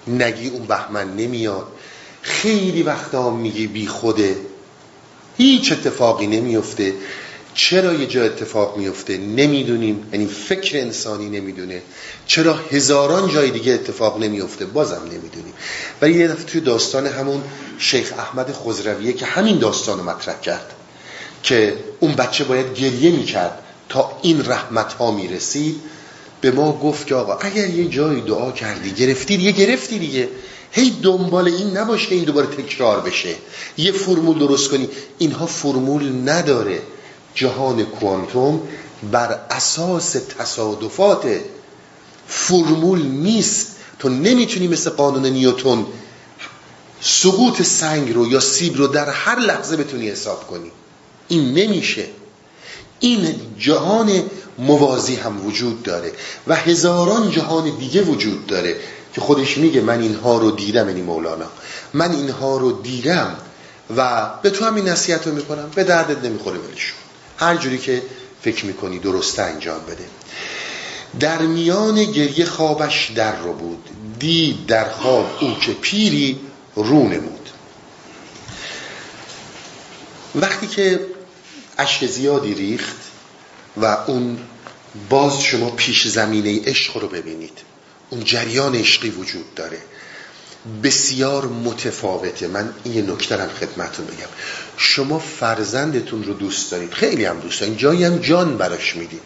[0.07, 1.67] نگی اون بهمن نمیاد.
[2.23, 4.37] خیلی وقتا میگی بی خوده.
[5.39, 6.95] هیچ اتفاقی نمیفته.
[7.55, 10.09] چرا یه جا اتفاق میفته؟ نمی‌دونیم.
[10.13, 11.83] یعنی فکر انسانی نمی‌دونه.
[12.27, 15.53] چرا هزاران جای دیگه اتفاق نمیفته؟ بازم نمی‌دونیم.
[16.03, 17.43] ولی یه دفعه توی داستان همون
[17.79, 20.73] شیخ احمد خزرویه که همین داستان رو مطرح کرد
[21.43, 25.81] که اون بچه باید گریه می‌کرد تا این رحمت ها می‌رسید
[26.41, 30.29] به ما گفت که آقا اگر یه جایی دعا کردی گرفتی دیگه گرفتی دیگه.
[30.71, 33.35] هی دنبال این نباشه این دوباره تکرار بشه.
[33.77, 34.89] یه فرمول درست کنی.
[35.19, 36.83] اینها فرمول نداره.
[37.35, 38.69] جهان کوانتوم
[39.13, 41.27] بر اساس تصادفات
[42.29, 43.77] فرمول نیست.
[43.99, 45.87] تو نمی‌تونی مثل قانون نیوتون
[47.01, 50.71] سقوط سنگ رو یا سیب رو در هر لحظه بتونی حساب کنی.
[51.29, 52.05] این نمیشه.
[53.01, 54.23] این جهان
[54.59, 56.13] موازی هم وجود داره
[56.47, 58.77] و هزاران جهان دیگه وجود داره
[59.15, 61.47] که خودش میگه من اینها رو دیدم یعنی مولانا.
[61.95, 63.37] من اینها رو دیدم
[63.97, 65.71] و به تو همین نصیحت رو می‌کنم.
[65.75, 66.99] به دردت نمی‌خوره ولشون
[67.37, 68.03] هر جوری که
[68.43, 70.05] فکر می‌کنی درسته انجام بده.
[71.21, 73.89] در میان گریه خوابش در رو بود.
[74.19, 76.41] دید در خواب او که پیری
[76.77, 77.51] رو نمود.
[80.35, 81.01] وقتی که
[81.79, 83.06] اشک زیادی ریخت
[83.77, 84.39] و اون
[85.09, 87.59] باز شما پیش زمینه عشق رو ببینید.
[88.11, 89.79] اون جریان عشقی وجود داره.
[90.83, 92.47] بسیار متفاوته.
[92.49, 94.27] من این نکته هم خدمتون بگم.
[94.77, 96.93] شما فرزندتون رو دوست دارید.
[96.93, 97.79] خیلی هم دوست دارید.
[97.79, 99.23] جایی هم جان براش می‌دید.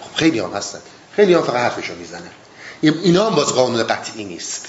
[0.00, 0.78] خب خیلی هم هستن.
[1.16, 2.30] خیلی هم فقط حرفشو می‌زنن.
[2.80, 4.66] اینا هم باز قانون قطعی نیست.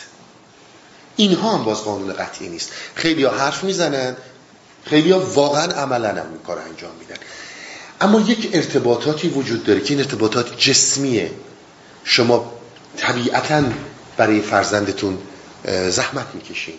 [1.15, 2.71] اینها هم باز قانون قطعی نیست.
[2.95, 4.15] خیلی ها حرف می‌زنن.
[4.85, 6.27] خیلی ها واقعا عملا هم
[6.67, 7.15] انجام میدن.
[8.01, 11.31] اما یک ارتباطاتی وجود داره که این ارتباطات جسمیه.
[12.03, 12.53] شما
[12.97, 13.63] طبیعتا
[14.17, 15.17] برای فرزندتون
[15.89, 16.75] زحمت می‌کشین.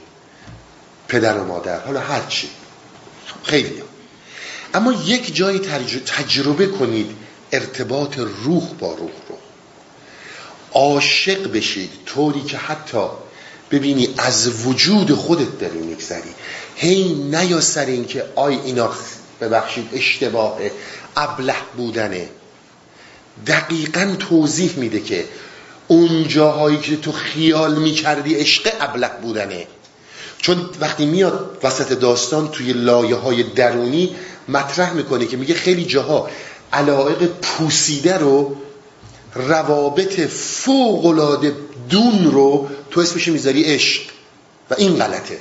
[1.09, 2.49] پدر و مادر حالا هر چی.
[3.43, 3.83] خیلی.
[4.75, 5.59] اما یک جایی
[6.07, 7.11] تجربه کنید
[7.53, 9.37] ارتباط روح با روح رو.
[10.73, 13.07] عاشق بشید طوری که حتی
[13.71, 16.35] ببینی از وجود خودت داری میگذری.
[16.77, 18.93] هی نیا سر این که آی اینا
[19.41, 20.59] ببخشید اشتباه
[21.17, 22.29] ابله بودنه.
[23.47, 25.25] دقیقا توضیح میده که
[25.89, 29.67] اون جاهایی که تو خیال می‌کردی عشق ابله بودنه.
[30.39, 34.17] چون وقتی میاد وسط داستان توی لایه های درونی
[34.49, 36.31] مطرح می‌کنه که میگه خیلی جاها
[36.73, 38.57] علائق پوسیده رو
[39.35, 41.57] روابط فوقلاده
[41.89, 44.03] دون رو تو اسمش می‌ذاری عشق.
[44.71, 45.39] و این غلطه.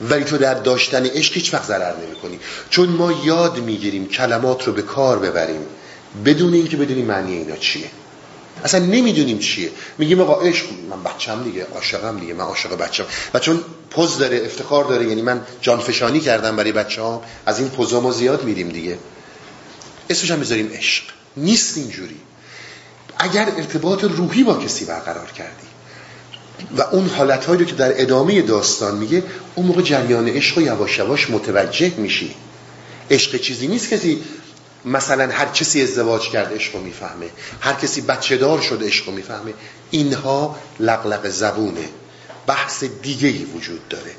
[0.00, 2.38] ولی تو در داشتن عشق هیچ وقت ضرر نمی
[2.70, 5.66] چون ما یاد می‌گیریم کلمات رو به کار ببریم.
[6.24, 7.90] بدون اینکه بدونیم معنی اینا چیه.
[8.64, 9.70] اصلا نمی‌دونیم چیه.
[9.98, 14.42] میگیم آقا عشق من بچم دیگه عاشقم دیگه من عاشق بچم و چون پوز داره
[14.44, 17.02] افتخار داره یعنی من جانفشانی کردم برای بچه
[17.46, 18.98] از این پوزا ما زیاد میریم دیگه.
[20.10, 21.04] اسمش هم بذاریم عشق.
[21.36, 22.20] نیست اینجوری.
[23.18, 25.67] اگر ارتباط روحی با کسی برقرار کردی
[26.76, 29.22] و اون حالتهایی رو که در ادامه داستان میگه
[29.54, 32.34] اون موقع جریان عشق و یواش یواش متوجه میشی.
[33.10, 34.22] عشق چیزی نیست کسی
[34.84, 37.26] مثلا هر کسی ازدواج کرد عشق رو می‌فهمه
[37.60, 39.54] هر کسی بچه دار شد عشق رو می‌فهمه.
[39.90, 41.88] اینها لقلق زبونه
[42.46, 44.10] بحث دیگه ای وجود داره.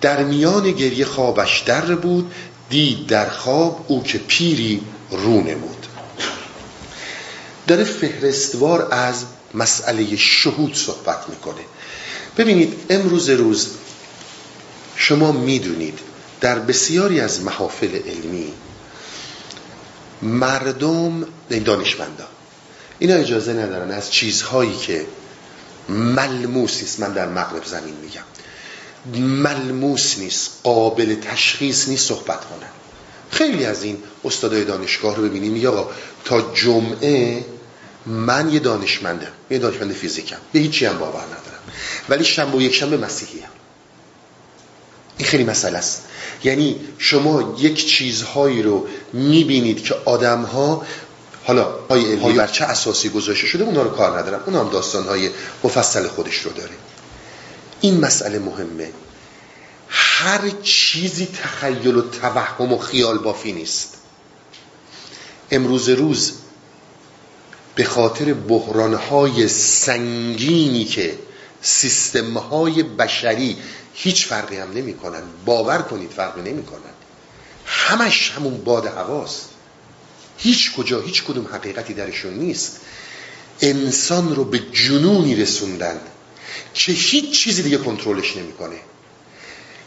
[0.00, 2.32] در میان گریه خوابش در بود
[2.70, 5.86] دید در خواب او که پیری رو نمود.
[7.66, 9.24] داره فهرستوار از
[9.54, 11.60] مسئله شهود صحبت می‌کنه.
[12.38, 13.68] ببینید امروز روز
[14.96, 15.98] شما می‌دونید
[16.40, 18.52] در بسیاری از محافل علمی
[20.22, 21.26] مردم
[21.64, 22.26] دانشمندان
[22.98, 25.06] اینا اجازه ندارن از چیزهایی که
[25.88, 27.00] ملموس نیست.
[27.00, 28.22] من در مغرب زمین میگم.
[29.42, 32.68] ملموس نیست قابل تشخیص نیست صحبت کنن.
[33.30, 35.66] خیلی از این استادای دانشگاه رو ببینیم.
[35.66, 35.90] آقا
[36.24, 37.44] تا جمعه
[38.06, 40.36] من یه دانشمندم یه دانشمند فیزیکم.
[40.52, 41.53] به هیچی هم باور ندارم.
[42.08, 43.48] ولی شنبه و یک شنبه مسیحی هم.
[45.18, 46.02] این خیلی مسئله است.
[46.44, 50.86] یعنی شما یک چیزهایی رو می‌بینید که آدم ها
[51.44, 55.04] حالا های علمی بر چه اساسی گذاشته شده اونا رو کار ندارم اونا هم داستان
[55.04, 55.30] های
[55.64, 56.74] مفصل خودش رو داره
[57.80, 58.90] این مسئله مهمه.
[59.88, 63.94] هر چیزی تخیل و توهم و خیال بافی نیست.
[65.50, 66.32] امروز روز
[67.74, 71.18] به خاطر بحرانهای سنگینی که
[71.64, 73.56] سیستمهای بشری
[73.94, 76.80] هیچ فرقی هم نمی کنن باور کنید فرقی نمی کنن
[77.66, 79.48] همش همون باد هواست.
[80.38, 82.80] هیچ کجا هیچ کدوم حقیقتی درشون نیست.
[83.60, 86.00] انسان رو به جنونی رسوندن
[86.74, 88.76] که هیچ چیزی دیگه کنترلش نمی‌کنه.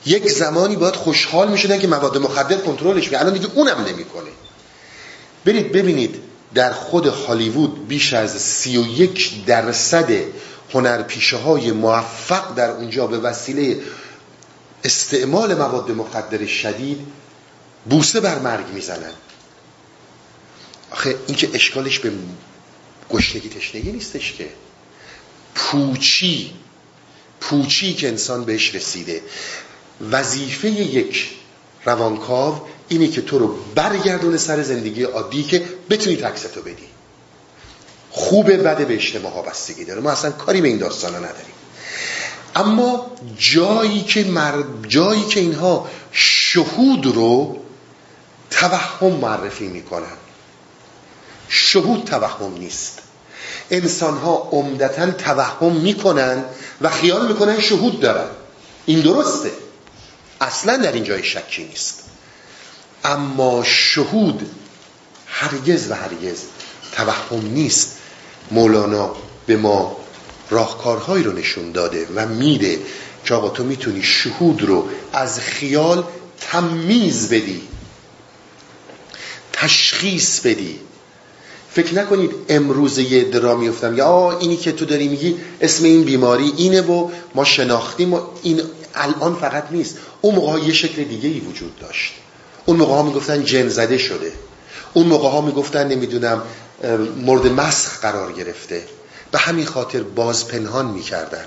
[0.05, 4.29] یک زمانی باید خوشحال می‌شدن که مواد مخدر کنترلش می‌کنه الان دیگه اونم نمی‌کنه.
[5.45, 6.15] برید ببینید
[6.53, 10.11] در خود هالیوود بیش از سی و یک درصد
[10.73, 13.79] هنرپیشه های موفق در اونجا به وسیله
[14.83, 17.07] استعمال مواد مخدر شدید
[17.89, 19.13] بوسه بر مرگ می‌زنن.
[20.91, 22.11] آخه این که اشکالش به
[23.11, 24.49] گشتگی تشنگی نیستش که.
[25.55, 26.53] پوچی
[27.41, 29.21] پوچی که انسان بهش رسیده.
[30.11, 31.29] وظیفه یک
[31.85, 36.87] روانکاو اینه که تو رو برگردونه سر زندگی عادی که بتونی تکستو بدی.
[38.17, 40.01] خوبه بده به اجتماع ها بستگی داره.
[40.01, 41.53] ما اصلا کاری به این داستان ها نداریم.
[42.55, 44.63] اما جایی که مر...
[44.87, 47.57] جایی که اینها شهود رو
[48.51, 50.17] توهم معرفی می‌کنن.
[51.49, 52.99] شهود توهم نیست.
[53.71, 56.43] انسان ها عمدتا توهم می‌کنن
[56.81, 58.29] و خیال می‌کنن شهود دارن.
[58.85, 59.51] این درسته.
[60.41, 62.03] اصلا در این جای شکی نیست.
[63.03, 64.49] اما شهود
[65.27, 66.37] هرگز و هرگز
[66.91, 67.96] توهم نیست.
[68.51, 69.97] مولانا به ما
[70.49, 72.79] راهکارهایی رو نشون داده و میده
[73.25, 76.03] که آقا تو می‌تونی شهود رو از خیال
[76.39, 77.61] تمیز بدی
[79.53, 80.79] تشخیص بدی.
[81.71, 86.03] فکر نکنید امروز یه درا میفتم یا آه اینی که تو داری میگی اسم این
[86.03, 88.61] بیماری اینه و ما شناختیم و این
[88.95, 89.97] الان فقط نیست.
[90.21, 92.13] اون موقع یه شکل دیگه ای وجود داشت.
[92.65, 94.31] اون موقع ها می‌گفتن جن زده شده.
[94.93, 96.41] اون موقع ها می‌گفتن نمی‌دونم
[97.17, 98.83] مورد مسخ قرار گرفته.
[99.31, 101.45] به همین خاطر باز پنهان می‌کردن.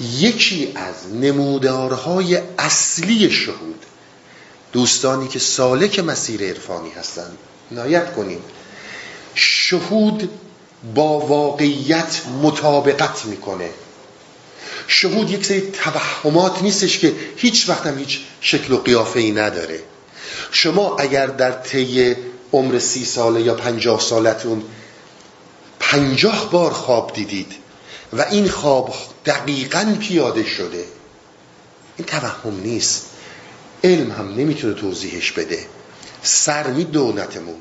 [0.00, 3.84] یکی از نمودارهای اصلی شهود
[4.72, 7.38] دوستانی که سالک مسیر عرفانی هستند.
[7.70, 8.40] نایت کنیم
[9.34, 10.30] شهود
[10.94, 13.70] با واقعیت مطابقت می‌کنه.
[14.86, 19.80] شهود یک سری توهمات نیستش که هیچ وقت هم هیچ شکل و قیافه ای نداره.
[20.50, 22.16] شما اگر در طی
[22.52, 24.62] عمر سی ساله یا پنجاه سالتون
[25.80, 27.52] پنجاه بار خواب دیدید
[28.12, 28.94] و این خواب
[29.26, 30.84] دقیقا پیاده شده.
[31.96, 33.06] این توهم نیست.
[33.84, 35.66] علم هم نمی‌تونه توضیحش بده.
[36.22, 37.56] سر دونتمون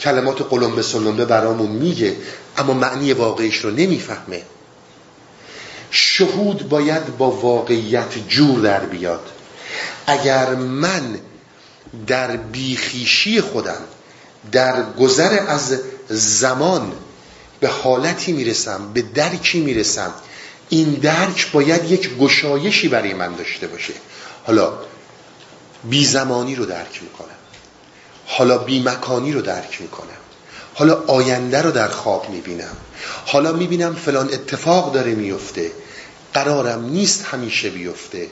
[0.00, 2.16] کلمات قلمبه سلمبه برامون میگه
[2.56, 4.42] اما معنی واقعیش رو نمی‌فهمه.
[5.90, 9.30] شهود باید با واقعیت جور در بیاد.
[10.06, 11.18] اگر من
[12.06, 13.80] در بیخیشی خودم
[14.52, 16.92] در گذر از زمان
[17.60, 20.12] به حالتی می‌رسم به درکی می‌رسم.
[20.68, 23.92] این درک باید یک گشایشی برای من داشته باشه.
[24.46, 24.72] حالا
[25.84, 27.28] بی زمانی رو درک می‌کنم.
[28.26, 30.08] حالا بی مکانی رو درک می‌کنم.
[30.74, 32.76] حالا آینده رو در خواب می‌بینم.
[33.26, 35.72] حالا می‌بینم فلان اتفاق داره میفته
[36.34, 38.28] قرارم نیست همیشه بیفته.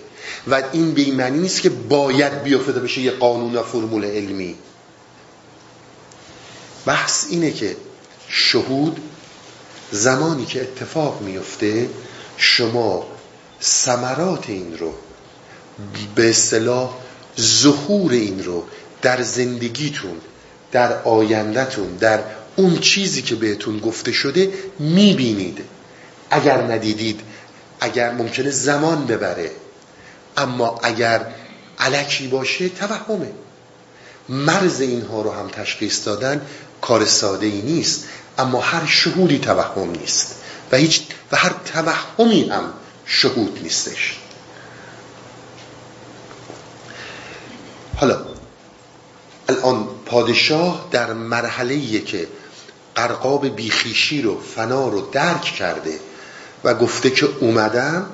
[0.50, 4.56] و این معنی نیست که باید بیفته بشه یه قانون و فرمول علمی.
[6.86, 7.76] بحث اینه که
[8.28, 9.00] شهود
[9.92, 11.88] زمانی که اتفاق میفته
[12.36, 13.06] شما
[13.60, 14.92] سمرات این رو
[16.14, 16.94] به اصطلاح
[17.40, 18.64] ظهور این رو
[19.02, 20.20] در زندگیتون
[20.72, 22.22] در آیندهتون در
[22.56, 25.58] اون چیزی که بهتون گفته شده می‌بینید.
[26.30, 27.20] اگر ندیدید
[27.80, 29.50] اگر ممکنه زمان ببره
[30.36, 31.26] اما اگر
[31.78, 33.30] علکی باشه توهمه.
[34.28, 36.46] مرز اینها رو هم تشخیص دادن
[36.82, 38.04] کار ساده ای نیست
[38.38, 40.34] اما هر شهودی توهم نیست
[40.72, 41.02] و هیچ
[41.32, 42.72] و هر توهمی هم
[43.06, 44.18] شهود نیستش.
[47.96, 48.20] حالا
[49.48, 52.28] الان پادشاه در مرحله که
[52.94, 56.00] قرقاب بیخیشی رو فنا رو درک کرده
[56.64, 58.06] و گفته که اومدم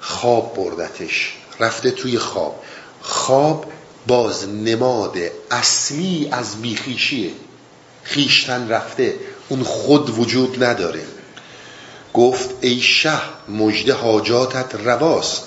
[0.00, 2.62] خواب بردتش رفته توی خواب.
[3.02, 3.72] خواب
[4.06, 5.16] باز نماد
[5.50, 7.30] اصلی از بیخیشیه.
[8.08, 9.14] خیشتن رفته
[9.48, 11.04] اون خود وجود نداره.
[12.14, 15.42] گفت ای شه مجد حاجاتت رواست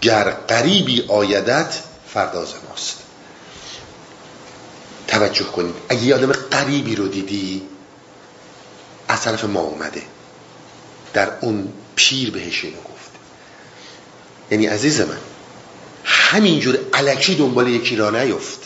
[0.00, 1.82] گر قریبی آیدت
[2.14, 2.98] فرداز ماست.
[5.06, 7.62] توجه کنید اگه یه آدم قریبی رو دیدی
[9.08, 10.02] از طرف ما اومده.
[11.12, 13.10] در اون پیر بهش اینو گفت.
[14.50, 15.18] یعنی عزیز من
[16.04, 18.60] همینجور علکی دنبال یکی را نیفت.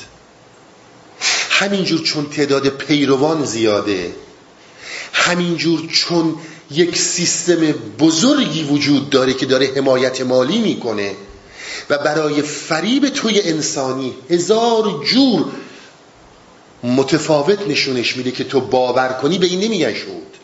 [1.62, 4.14] همینجور چون تعداد پیروان زیاده
[5.12, 6.34] همینجور چون
[6.70, 7.60] یک سیستم
[7.98, 11.14] بزرگی وجود داره که داره حمایت مالی می‌کنه
[11.90, 15.44] و برای فریب توی انسانی هزار جور
[16.82, 20.36] متفاوت نشونش میده که تو باور کنی به این نمیگن شهود.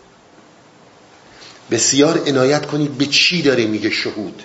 [1.71, 4.43] بسیار عنایت کنید به چی داره میگه شهود.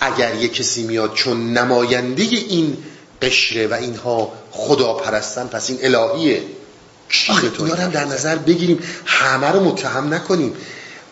[0.00, 2.76] اگر یه کسی میاد چون نماینده این
[3.22, 6.42] قشره و اینها خدا پرستن پس این الهیه.
[7.58, 10.54] اینا هم در نظر بگیریم همه رو متهم نکنیم.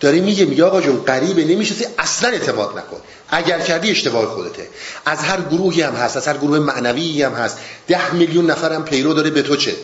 [0.01, 3.01] داره میگه میگه آقا جون قریبه نمیشه اصلا اعتماد نکن.
[3.29, 4.69] اگر کردی اشتباه خودته.
[5.07, 7.59] از هر گروهی هم هست از هر گروه معنوی هم هست.
[7.89, 9.75] ده میلیون نفر هم پیرو داره به تو چه؟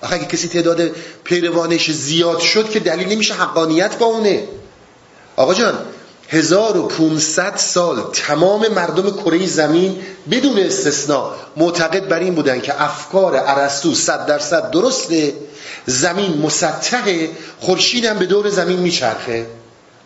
[0.00, 0.90] آخه اگه کسی تعداد
[1.24, 4.44] پیروانش زیاد شد که دلیل نمیشه حقانیت با اونه.
[5.36, 5.78] آقا جان
[6.28, 9.96] 1500 سال تمام مردم کره زمین
[10.30, 15.34] بدون استثناء معتقد بر این بودن که افکار ارسطو 100 درصد درسته
[15.86, 19.46] زمین مسطحه خورشید هم به دور زمین میچرخه.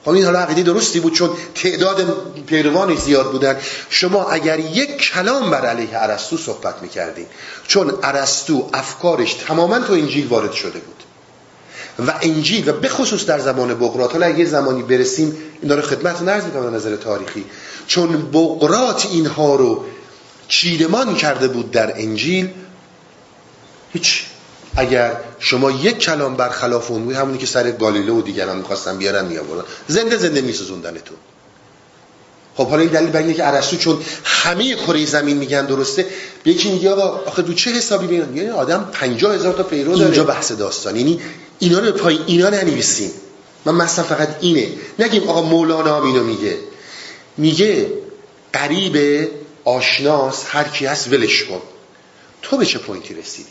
[0.05, 2.07] خب این حالا عقیده درستی بود چون تعداد
[2.47, 3.57] پیروانش زیاد بودن.
[3.91, 7.27] شما اگر یک کلام بر علیه ارسطو صحبت می‌کردین
[7.67, 10.98] چون ارسطو افکارش تماما تو انجیل وارد شده بود.
[12.07, 16.23] و انجیل و به خصوص در زمان بقرات حالا اگه زمانی برسیم این داره خدمت
[16.23, 17.45] نرز می‌کنم نظر تاریخی.
[17.87, 19.85] چون بقرات اینها رو
[20.49, 22.49] چیدمان کرده بود در انجیل
[23.93, 24.25] هیچ
[24.77, 29.25] اگر شما یک کلام برخلاف اون بود همونی که سر گالیله و دیگران می‌خواستن بیارن
[29.25, 29.65] میآوردن.
[29.89, 31.17] زنده زنده میسوزوندنتون.
[32.57, 36.07] خب حالا این دلیل بر که ارسطو چون همه کره زمین میگن درسته
[36.45, 40.05] یکی میگه آقا آخه رو چه حسابی میگن یعنی آدم 50 هزار تا پیرو داره.
[40.05, 40.97] اینجا بحث داستان.
[40.97, 41.21] یعنی
[41.59, 43.11] اینا رو به پای اینا ننویسیم.
[43.65, 44.69] من مثلا فقط اینه.
[44.99, 46.59] نگیم آقا مولانا اینو میگه.
[47.37, 47.93] میگه
[48.53, 49.29] قریب
[49.65, 51.61] آشناس هر کی هست ولش کن.
[52.43, 53.49] تو به چه پوینتی رسیدی؟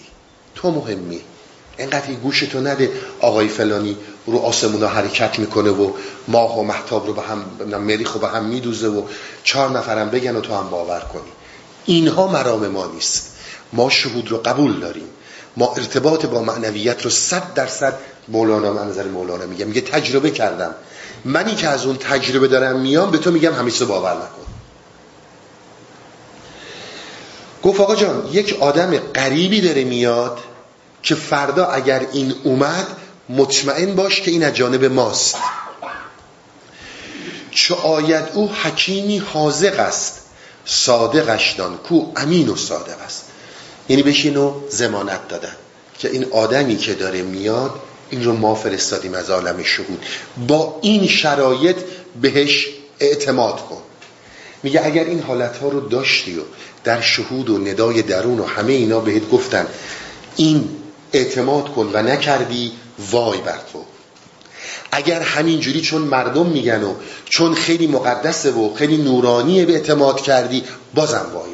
[0.55, 1.22] تو مهمی.
[1.78, 5.91] اینقدر گوش تو نده آقای فلانی رو آسمونا حرکت می‌کنه و
[6.28, 7.45] ماه و محتاب رو به هم
[7.80, 9.03] مریخ رو به هم میدوزه و
[9.43, 11.32] چهار نفرم بگن و تو هم باور کنی.
[11.86, 13.34] اینها مرام ما نیست.
[13.74, 15.10] ما شهود رو قبول داریم.
[15.58, 17.93] ما ارتباط با معنویت رو صد درصد
[18.28, 19.68] مولانا منظر مولانا میگم.
[19.68, 20.76] میگه تجربه کردم.
[21.26, 24.45] منی که از اون تجربه دارم میام به تو میگم همیشه باور نکن.
[27.64, 30.39] گفت آقا جان یک آدم قریبی داره میاد
[31.03, 32.88] که فردا اگر این اومد
[33.30, 35.36] مطمئن باش که این از جانب ماست.
[37.51, 40.22] چه آید او حکیمی حاضق است.
[40.66, 43.26] صادقش دان کو امین و صادق است.
[43.90, 45.56] یعنی بهش اینو زمانت دادن
[46.00, 47.72] که این آدمی که داره میاد
[48.10, 50.06] این رو ما فرستادیم از عالم شهود.
[50.48, 51.76] با این شرایط
[52.22, 52.68] بهش
[53.00, 53.82] اعتماد کن.
[54.64, 56.42] میگه اگر این حالت ها رو داشتی و
[56.84, 59.68] در شهود و ندای درون و همه اینا بهت گفتن
[60.36, 60.70] این
[61.14, 62.72] اعتماد کن و نکردی
[63.12, 63.86] وای بر تو.
[64.92, 66.93] اگر همینجوری چون مردم میگن و
[67.26, 71.51] چون خیلی مقدسه و خیلی نورانیه به اعتماد کردی بازم وای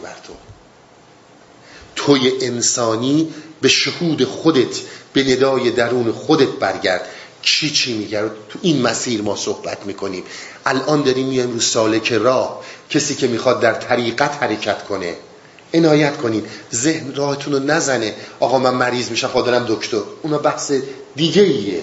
[2.05, 4.79] توی انسانی به شهود خودت
[5.13, 7.07] به ندای درون خودت برگرد.
[7.41, 10.23] چی چی میگه؟ تو این مسیر ما صحبت می‌کنیم.
[10.65, 12.61] الان داریم میایم رو سالک راه.
[12.89, 15.15] کسی که می‌خواد در طریقت حرکت کنه.
[15.73, 18.15] عنایت کنید ذهن راهتون رو نزنه.
[18.39, 20.01] آقا من مریض میشم خودم دکتر.
[20.21, 20.71] اونا بحث
[21.15, 21.81] دیگه ایه.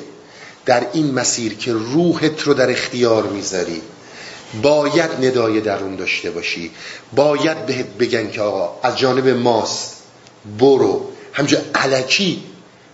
[0.67, 3.83] در این مسیر که روحت رو در اختیار می‌ذاری
[4.63, 6.71] باید ندای درون داشته باشی.
[7.17, 10.00] باید بهت بگن که آقا از جانب ماست.
[10.59, 11.11] برو.
[11.33, 12.43] همجا علکی.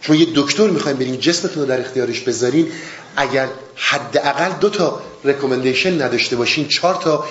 [0.00, 2.72] شما یه دکتر می‌خوایم بریم جسمتون رو در اختیارش بذارین.
[3.16, 7.24] اگر حداقل دو تا رکومندیشن نداشته باشین چهار تا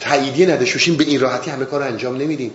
[0.00, 2.50] تاییدیه نداشته باشین به این راحتی همه کار رو انجام نمیدین.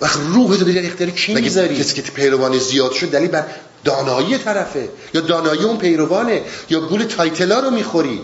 [0.00, 3.46] وقت روح تو در اختیار کی می‌ذاری؟ کسی که پیروان زیاد شد دلیل بر
[3.84, 8.20] دانایی طرفه؟ یا دانایی اون پیروانه؟ یا گول تایتلا رو می‌خوری؟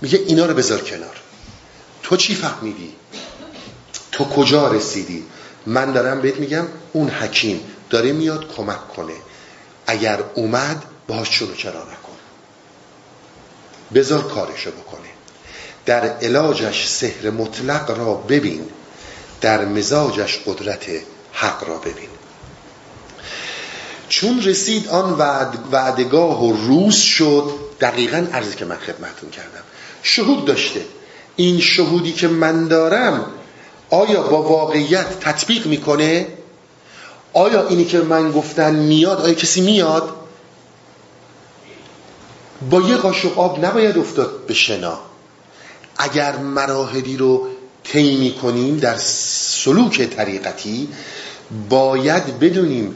[0.00, 1.16] میگه اینا رو بذار کنار.
[2.02, 2.92] تو چی فهمیدی؟
[4.12, 5.24] تو کجا رسیدی؟
[5.66, 7.60] من دارم بهت میگم اون حکیم
[7.90, 9.12] داره میاد کمک کنه.
[9.86, 12.16] اگر اومد باش چونو چرا نکن.
[13.94, 15.08] بذار کارشو بکنه.
[15.86, 18.68] در علاجش سحر مطلق را ببین
[19.40, 20.86] در مزاجش قدرت
[21.32, 22.08] حق را ببین.
[24.08, 29.62] چون رسید آن وعد وعدگاه و روز شد دقیقا عرضی که من خدمتون کردم.
[30.02, 30.84] شهود داشته.
[31.36, 33.26] این شهودی که من دارم
[33.90, 36.26] آیا با واقعیت تطبیق می‌کنه؟
[37.32, 40.14] آیا اینی که من گفتن میاد آیا کسی میاد؟
[42.70, 44.98] با یه قاشق آب نباید افتاد به شنا.
[45.98, 47.48] اگر مراحلی رو
[47.84, 50.88] طی کنیم در سلوک طریقتی
[51.68, 52.94] باید بدونیم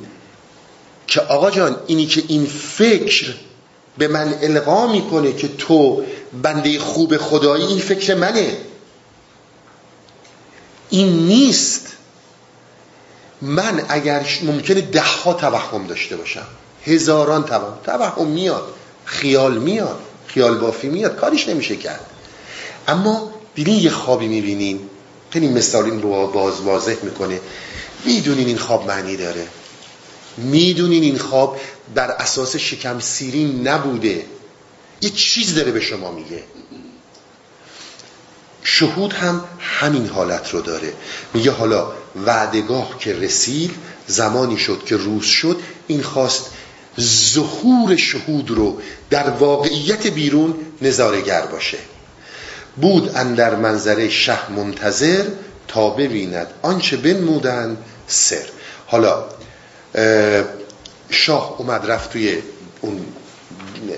[1.06, 3.34] که آقا جان اینی که این فکر
[3.98, 6.02] به من القا می‌کنه که تو
[6.42, 8.56] بنده خوب خدایی این فکر منه.
[10.92, 11.86] این نیست.
[13.42, 16.46] من اگر ممکنه ده ها توهم داشته باشم.
[16.84, 17.78] هزاران توهم.
[17.84, 18.74] توهم میاد.
[19.04, 20.00] خیال میاد.
[20.26, 21.16] خیال بافی میاد.
[21.16, 22.06] کارش نمیشه کرد.
[22.88, 24.80] اما دیدین یه خوابی می‌بینین.
[25.30, 27.40] خیلی مثال این رو باز واضح می‌کنه.
[28.04, 29.46] می‌دونین این خواب معنی داره.
[30.36, 31.60] می‌دونین این خواب
[31.94, 34.24] در اساس شکم سیرین نبوده.
[35.00, 36.42] یه چیز داره به شما میگه.
[38.64, 40.92] شهود هم همین حالت رو داره.
[41.34, 41.92] میگه حالا
[42.26, 43.70] وعدگاه که رسید
[44.06, 46.50] زمانی شد که روز شد این خواست
[47.00, 48.80] ظهور شهود رو
[49.10, 51.78] در واقعیت بیرون نظارگر باشه.
[52.76, 55.24] بود اندر منظره شه منتظر
[55.68, 58.44] تا ببیند آنچه بنمودند سر.
[58.86, 59.24] حالا
[61.10, 62.38] شاه اومد رفت توی
[62.80, 63.04] اون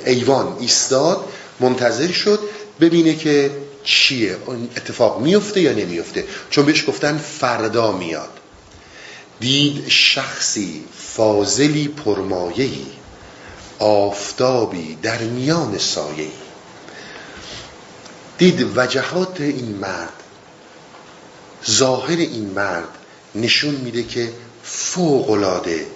[0.07, 1.25] ایوان ایستاد
[1.61, 2.41] منتظر شد
[2.81, 3.51] ببینه که
[3.85, 8.41] چیه؟ اون اتفاق میفته یا نمیفته؟ چون بهش گفتن فردا میاد.
[9.41, 12.87] دید شخصی فاضلی پرمایهی
[13.79, 16.33] آفتابی در میان سایهی
[18.39, 20.23] دید وجهات این مرد
[21.71, 22.89] ظاهر این مرد
[23.35, 24.33] نشون میده که
[24.63, 25.87] فوقلاده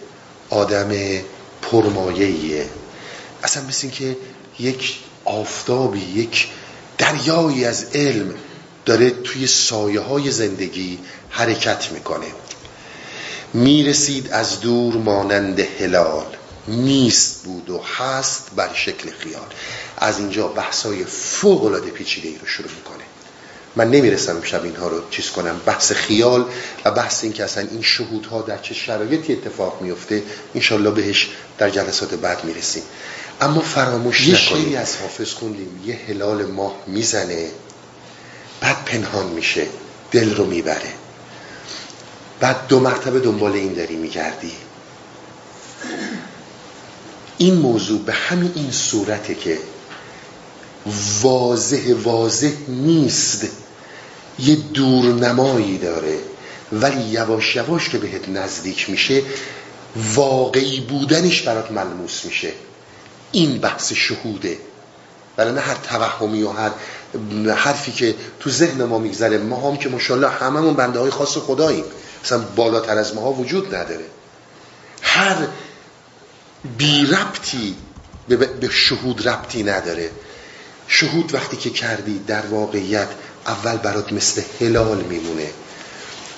[0.51, 0.91] آدم
[1.63, 2.69] پرمایهیه
[3.43, 4.17] اصلا مثل که
[4.59, 6.49] یک آفتابی یک
[6.99, 8.35] دریایی از علم
[8.87, 10.99] داره توی سایه های زندگی
[11.31, 12.27] حرکت می‌کنه.
[13.55, 16.27] می‌رسید از دور مانند هلال.
[16.69, 19.47] نیست بود و هست بر شکل خیال.
[19.99, 23.05] از اینجا بحثای فوق العاده پیچیده ای رو شروع می‌کنه.
[23.77, 25.61] من نمی‌رسم امشب اینها رو چیز کنم.
[25.67, 26.45] بحث خیال
[26.85, 30.23] و بحث این که اصلا این شهودها در چه شرایطی اتفاق میفته
[30.55, 32.83] انشالله بهش در جلسات بعد می‌رسیم.
[33.41, 35.83] اما فراموش یه شیری از حافظ خوندیم.
[35.87, 37.49] یه هلال ماه می‌زنه
[38.61, 39.67] بعد پنهان میشه
[40.11, 40.93] دل رو می‌بره.
[42.41, 44.53] بعد دو مرتبه دنبال این داری میگردی.
[47.39, 49.59] این موضوع به همین این صورته که
[51.23, 53.47] واضح واضح نیست.
[54.39, 56.19] یه دورنمایی داره
[56.73, 59.23] ولی یواش یواش که بهت نزدیک میشه
[60.15, 62.53] واقعی بودنش برات ملموس میشه.
[63.33, 64.59] این بحث شهوده.
[65.39, 66.71] ولی نه هر توهمی و هر
[67.55, 71.85] حرفی که تو ذهن ما میگذره ما هم که مشالله هممون بنده های خاص خداییم.
[72.25, 74.05] مثلا بالاتر از ما وجود نداره.
[75.03, 75.37] هر
[76.79, 77.75] بی ربطی
[78.29, 80.11] به شهود ربطی نداره.
[80.89, 83.09] شهود وقتی که کردی در واقعیت
[83.47, 85.51] اول برات مثل هلال میمونه.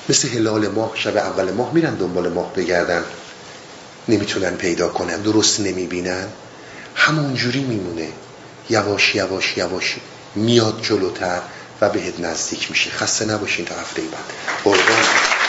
[0.08, 3.04] مثل هلال ماه شب اول ماه میرن دنبال ماه بگردن.
[4.08, 6.28] نمی‌تونن پیدا کنن درست نمی‌بینن.
[6.94, 8.08] همونجوری میمونه.
[8.70, 9.96] یواش یواش یواش
[10.34, 11.40] میاد جلوتر
[11.80, 12.90] و بهت نزدیک میشه.
[12.90, 14.24] خسته نباشین تا هفته بعد.
[14.64, 15.39] قربان.